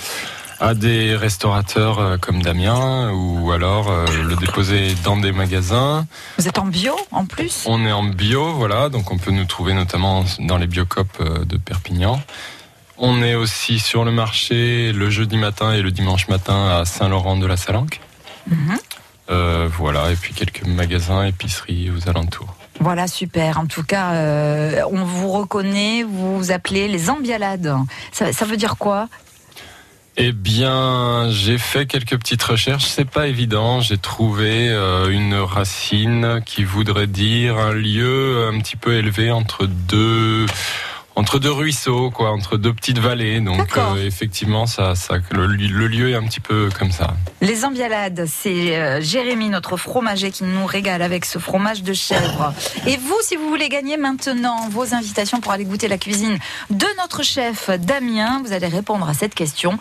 [0.61, 6.06] à des restaurateurs euh, comme Damien ou alors euh, le déposer dans des magasins.
[6.38, 7.64] Vous êtes en bio en plus?
[7.66, 11.44] On est en bio, voilà, donc on peut nous trouver notamment dans les biocopes euh,
[11.44, 12.20] de Perpignan.
[12.98, 17.38] On est aussi sur le marché le jeudi matin et le dimanche matin à Saint-Laurent
[17.38, 18.00] de la Salanque.
[19.30, 22.54] Euh, voilà, et puis quelques magasins, épiceries aux alentours.
[22.78, 23.58] Voilà, super.
[23.58, 27.74] En tout cas, euh, on vous reconnaît, vous vous appelez les ambialades.
[28.12, 29.08] Ça, ça veut dire quoi?
[30.16, 32.84] Eh bien, j'ai fait quelques petites recherches.
[32.86, 33.80] C'est pas évident.
[33.80, 39.66] J'ai trouvé euh, une racine qui voudrait dire un lieu un petit peu élevé entre
[39.66, 40.46] deux
[41.20, 43.40] entre deux ruisseaux, quoi, entre deux petites vallées.
[43.40, 47.14] Donc, euh, effectivement, ça, ça, le, le lieu est un petit peu comme ça.
[47.42, 52.54] Les ambialades, c'est euh, Jérémy, notre fromager, qui nous régale avec ce fromage de chèvre.
[52.86, 56.38] Et vous, si vous voulez gagner maintenant vos invitations pour aller goûter la cuisine
[56.70, 59.78] de notre chef Damien, vous allez répondre à cette question.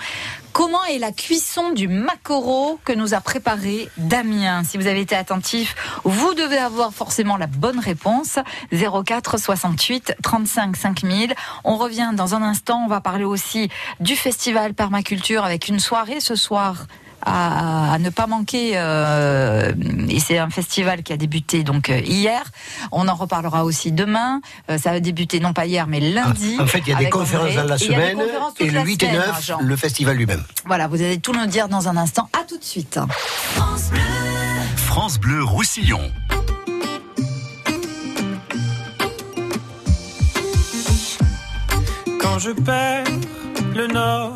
[0.59, 5.15] Comment est la cuisson du maquereau que nous a préparé Damien Si vous avez été
[5.15, 8.39] attentif, vous devez avoir forcément la bonne réponse.
[8.73, 11.33] 04 68 35 5000.
[11.63, 12.83] On revient dans un instant.
[12.83, 13.69] On va parler aussi
[14.01, 16.87] du festival Permaculture avec une soirée ce soir
[17.21, 18.71] à, à ne pas manquer.
[18.75, 19.71] euh,
[20.09, 22.41] et c'est un festival qui a débuté donc euh, hier.
[22.91, 24.41] On en reparlera aussi demain.
[24.69, 26.57] Euh, ça a débuté non pas hier mais lundi.
[26.59, 28.19] En fait, il y a des conférences dans la semaine
[28.59, 29.57] et le la 8 et semaine, 9, Jean.
[29.61, 30.43] le festival lui-même.
[30.65, 32.29] Voilà, vous allez tout nous dire dans un instant.
[32.33, 32.99] À tout de suite.
[34.75, 36.01] France Bleu Roussillon.
[42.21, 43.03] Quand je perds
[43.75, 44.35] le nord,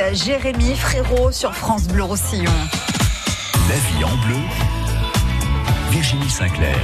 [0.00, 2.52] Avec Jérémy Frérot sur France Bleu Roussillon.
[3.68, 4.36] La vie en bleu.
[5.90, 6.76] Virginie Sinclair.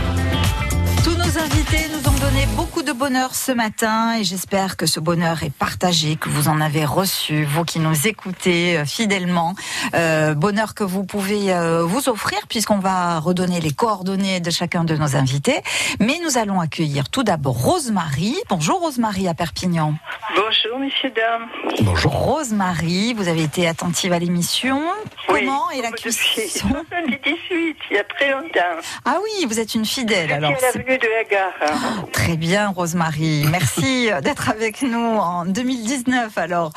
[1.28, 5.42] Nos invités nous ont donné beaucoup de bonheur ce matin et j'espère que ce bonheur
[5.42, 9.54] est partagé, que vous en avez reçu, vous qui nous écoutez euh, fidèlement.
[9.94, 14.84] Euh, bonheur que vous pouvez euh, vous offrir puisqu'on va redonner les coordonnées de chacun
[14.84, 15.60] de nos invités.
[16.00, 18.36] Mais nous allons accueillir tout d'abord Rosemary.
[18.48, 19.94] Bonjour Rosemary à Perpignan.
[20.34, 21.48] Bonjour, messieurs, dames.
[21.82, 22.12] Bonjour.
[22.12, 24.82] Rosemary, vous avez été attentive à l'émission.
[25.26, 28.60] Comment est la cuisson 78, il y a très longtemps.
[29.04, 30.32] Ah oui, vous êtes une fidèle.
[30.32, 32.08] Alors, à l'avenue de la gare.
[32.12, 33.44] Très bien, Rosemary.
[33.50, 36.36] Merci d'être avec nous en 2019.
[36.38, 36.72] Alors,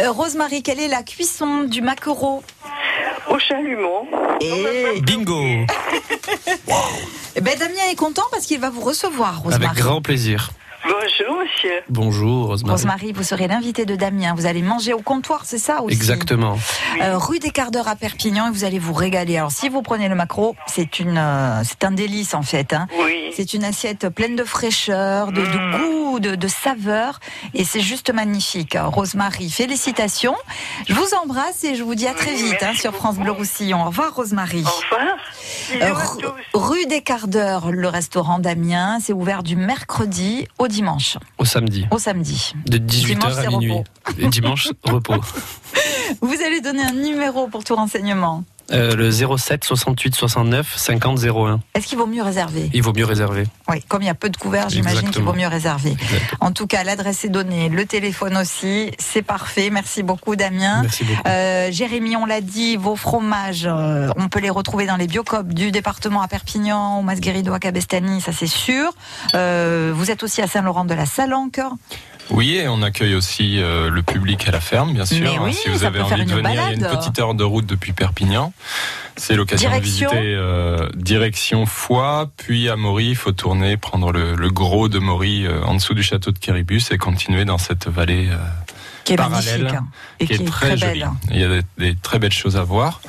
[0.00, 2.42] Euh, Rosemary, quelle est la cuisson du maquereau?
[3.30, 4.06] Au chalumeau.
[4.40, 5.42] Et Bingo
[7.36, 9.66] Eh ben, Damien est content parce qu'il va vous recevoir, Rosemary.
[9.66, 10.50] Avec grand plaisir.
[11.08, 11.70] Bonjour, monsieur.
[11.88, 12.72] Bonjour, Rosemary.
[12.72, 14.34] Rosemary, vous serez l'invité de Damien.
[14.36, 16.58] Vous allez manger au comptoir, c'est ça aussi Exactement.
[17.00, 19.38] Euh, rue des Quarts d'Heure à Perpignan et vous allez vous régaler.
[19.38, 22.72] Alors si vous prenez le macro, c'est une, euh, c'est un délice en fait.
[22.74, 22.86] Hein.
[23.34, 27.20] C'est une assiette pleine de fraîcheur, de, de goût, de, de saveur
[27.54, 28.76] et c'est juste magnifique.
[28.78, 30.36] Rosemary, félicitations.
[30.88, 33.82] Je vous embrasse et je vous dis à très vite hein, sur France Bleu Roussillon.
[33.82, 34.62] Au revoir Rosemary.
[34.62, 35.16] Au revoir.
[35.80, 40.97] Euh, ru- rue des Quarts d'Heure, le restaurant Damien, c'est ouvert du mercredi au dimanche.
[41.38, 41.86] Au samedi.
[41.90, 42.52] Au samedi.
[42.66, 43.72] De 18h Dimanche, à minuit.
[43.72, 43.84] repos.
[44.18, 45.14] Et dimanche, repos.
[46.20, 48.44] Vous allez donner un numéro pour tout renseignement.
[48.70, 51.60] Euh, le 07 68 69 50 01.
[51.74, 52.68] Est-ce qu'il vaut mieux réserver?
[52.74, 53.44] Il vaut mieux réserver.
[53.68, 55.96] Oui, comme il y a peu de couverts, j'imagine qu'il vaut mieux réserver.
[56.40, 59.70] En tout cas, l'adresse est donnée, le téléphone aussi, c'est parfait.
[59.70, 60.82] Merci beaucoup, Damien.
[60.82, 61.22] Merci beaucoup.
[61.26, 65.48] Euh, Jérémy, on l'a dit, vos fromages, euh, on peut les retrouver dans les biocopes
[65.48, 68.92] du département à Perpignan, au Masguerido, à Cabestany, ça c'est sûr.
[69.32, 71.60] Vous êtes aussi à Saint-Laurent de la Salanque.
[72.30, 75.32] Oui, et on accueille aussi euh, le public à la ferme, bien sûr.
[75.32, 77.44] Hein, oui, si vous avez envie de venir, il y a une petite heure de
[77.44, 78.52] route depuis Perpignan.
[79.16, 83.06] C'est l'occasion de visiter euh, direction Foix, puis à Maury.
[83.08, 86.38] Il faut tourner, prendre le, le gros de Maury euh, en dessous du château de
[86.38, 88.36] Kéribus et continuer dans cette vallée euh,
[89.04, 89.86] Qui est parallèle, magnifique, hein,
[90.20, 91.04] et qui, qui est est très, très jolie.
[91.30, 93.00] Il y a des, des très belles choses à voir.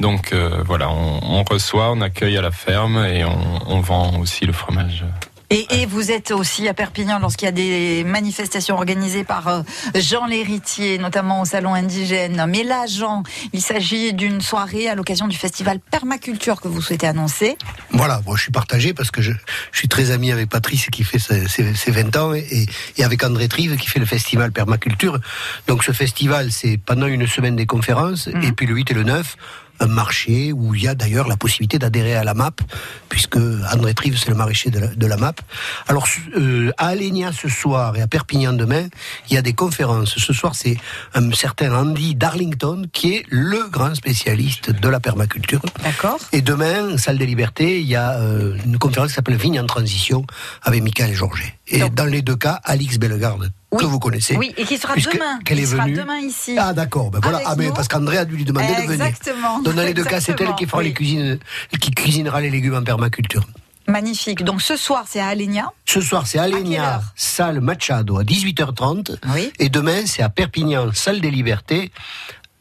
[0.00, 4.18] Donc euh, voilà, on, on reçoit, on accueille à la ferme et on, on vend
[4.18, 5.04] aussi le fromage.
[5.52, 9.62] Et, et vous êtes aussi à Perpignan lorsqu'il y a des manifestations organisées par euh,
[9.94, 12.44] Jean l'héritier, notamment au salon indigène.
[12.48, 13.22] Mais là, Jean,
[13.52, 17.56] il s'agit d'une soirée à l'occasion du festival Permaculture que vous souhaitez annoncer.
[17.90, 19.32] Voilà, je suis partagé parce que je,
[19.72, 23.04] je suis très ami avec Patrice qui fait ses, ses- ses 20 ans et, et
[23.04, 25.18] avec André Trive qui fait le festival Permaculture.
[25.66, 29.02] Donc ce festival, c'est pendant une semaine des conférences et puis le 8 et le
[29.04, 32.60] 9, un marché où il y a d'ailleurs la possibilité d'adhérer à la MAP,
[33.08, 33.36] puisque
[33.72, 35.40] André Trive c'est le maraîcher de la, de la MAP.
[35.88, 36.06] Alors
[36.36, 38.86] euh, à Alenia ce soir et à Perpignan demain,
[39.28, 40.16] il y a des conférences.
[40.16, 40.76] Ce soir c'est
[41.14, 45.60] un certain Andy Darlington qui est le grand spécialiste de la permaculture.
[45.82, 46.18] D'accord.
[46.32, 49.66] Et demain, salle des libertés, il y a euh, une conférence qui s'appelle Vigne en
[49.66, 50.26] transition
[50.62, 51.54] avec Michael Georget.
[51.68, 54.36] Et dans les deux cas, Alix Bellegarde, que vous connaissez.
[54.36, 55.38] Oui, et qui sera demain.
[55.44, 55.96] Qu'elle est sera venue.
[55.96, 56.56] demain ici.
[56.58, 57.38] Ah d'accord, ben voilà.
[57.38, 59.04] Avec Ah mais parce qu'André a dû lui demander de venir.
[59.06, 59.60] Exactement.
[59.62, 60.84] Donc dans les deux cas, c'est elle Exactement, qui fera oui.
[60.86, 61.38] les cuisines,
[61.80, 63.46] qui cuisinera les légumes en permaculture.
[63.88, 64.44] Magnifique.
[64.44, 65.72] Donc ce soir, c'est à Alenia.
[65.86, 69.16] Ce soir, c'est Alenia, salle Machado à 18h30.
[69.58, 71.90] Et demain, c'est à Perpignan, salle des libertés.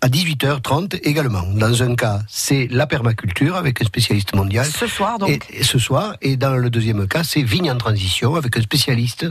[0.03, 1.43] À 18h30 également.
[1.53, 4.65] Dans un cas, c'est la permaculture avec un spécialiste mondial.
[4.65, 5.29] Ce soir, donc.
[5.29, 6.15] Et, et ce soir.
[6.23, 9.27] Et dans le deuxième cas, c'est Vigne en transition avec un spécialiste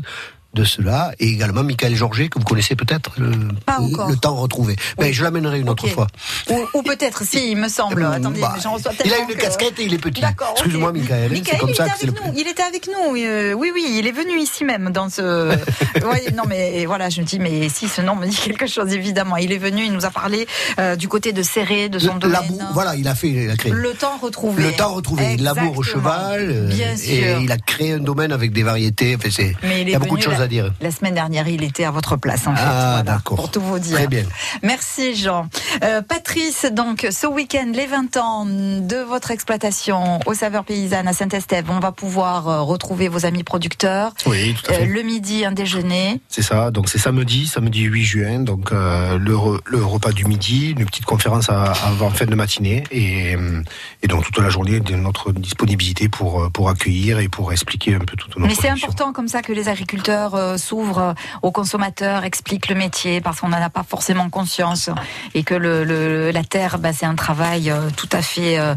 [0.55, 4.75] de cela et également Michael Georget que vous connaissez peut-être le, le temps retrouvé.
[4.99, 6.09] Mais je l'amènerai une autre fois.
[6.51, 8.05] Ou, ou peut-être, si, il me semble.
[8.05, 8.73] Attendez, bah, reçois
[9.05, 10.23] il a une que- casquette et il est petit.
[10.53, 11.19] Excuse-moi, Michael.
[11.23, 12.33] hein, c'est Michael, comme il ça était le avec nous.
[12.41, 13.17] Il était avec nous.
[13.17, 15.57] euh, oui, oui, il est venu ici même dans ce.
[16.03, 18.93] Oui, non, mais voilà, je me dis, mais si ce nom me dit quelque chose,
[18.93, 19.37] évidemment.
[19.37, 20.47] Il est venu, il nous a parlé
[20.79, 22.41] euh, du côté de Serré, de son domaine.
[22.41, 23.71] Labou- voilà, il a fait, il a créé.
[23.73, 24.63] Le temps retrouvé.
[24.63, 25.35] Le temps retrouvé.
[25.35, 26.51] Il laboure au cheval.
[26.51, 27.41] euh, Bien et sûr.
[27.41, 29.15] il a créé un domaine avec des variétés.
[29.17, 30.73] Enfin, c'est- Mais il y a beaucoup de choses chose à dire.
[30.81, 32.63] La semaine dernière, il était à votre place, en fait.
[32.65, 33.37] Ah, Voilà, d'accord.
[33.37, 33.97] Pour tout vous dire.
[33.97, 34.25] Très bien.
[34.63, 35.49] Merci, Jean.
[35.85, 41.13] Euh, Patrice, donc, ce week-end, les 20 ans de votre exploitation aux saveurs paysannes à
[41.13, 44.13] Saint-Estève, on va pouvoir euh, retrouver vos amis producteurs.
[44.27, 44.83] Oui, tout à fait.
[44.83, 46.21] Euh, le midi, un déjeuner.
[46.29, 50.71] C'est ça, donc c'est samedi, samedi 8 juin, donc le, re- le repas du midi,
[50.77, 53.37] une petite conférence avant fin de matinée et,
[54.03, 57.99] et donc toute la journée de notre disponibilité pour, pour accueillir et pour expliquer un
[58.01, 61.13] peu toute notre Mais c'est important comme ça que les agriculteurs euh, s'ouvrent euh,
[61.43, 64.91] aux consommateurs, expliquent le métier parce qu'on n'en a pas forcément conscience
[65.35, 68.75] et que la terre, bah, c'est un travail euh, tout à fait euh,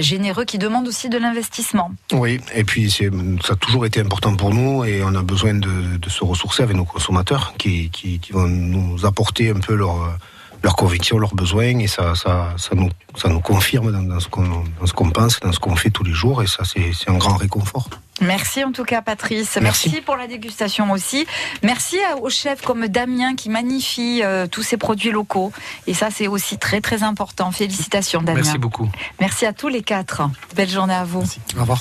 [0.00, 1.90] généreux qui demande aussi de l'investissement.
[2.12, 5.98] Oui, et puis ça a toujours été important pour nous et on a besoin de,
[6.08, 7.90] se ressourcer avec nos consommateurs qui
[8.30, 10.18] vont nous apporter un peu leur,
[10.62, 14.28] leurs convictions, leurs besoins et ça, ça, ça, nous, ça nous confirme dans, dans ce
[14.28, 17.36] qu'on qu'on pense, dans ce qu'on fait tous les jours et ça c'est un grand
[17.36, 17.88] réconfort.
[18.20, 19.58] Merci en tout cas Patrice.
[19.60, 20.00] Merci.
[20.00, 21.26] pour la dégustation aussi.
[21.62, 25.52] Merci aux chefs comme Damien qui magnifie euh, tous ces produits locaux.
[25.86, 27.52] Et ça c'est aussi très très important.
[27.52, 28.40] Félicitations Damien.
[28.42, 28.88] Merci beaucoup.
[29.20, 30.22] Merci à tous les quatre.
[30.56, 31.22] Belle journée à vous.
[31.56, 31.80] Au revoir.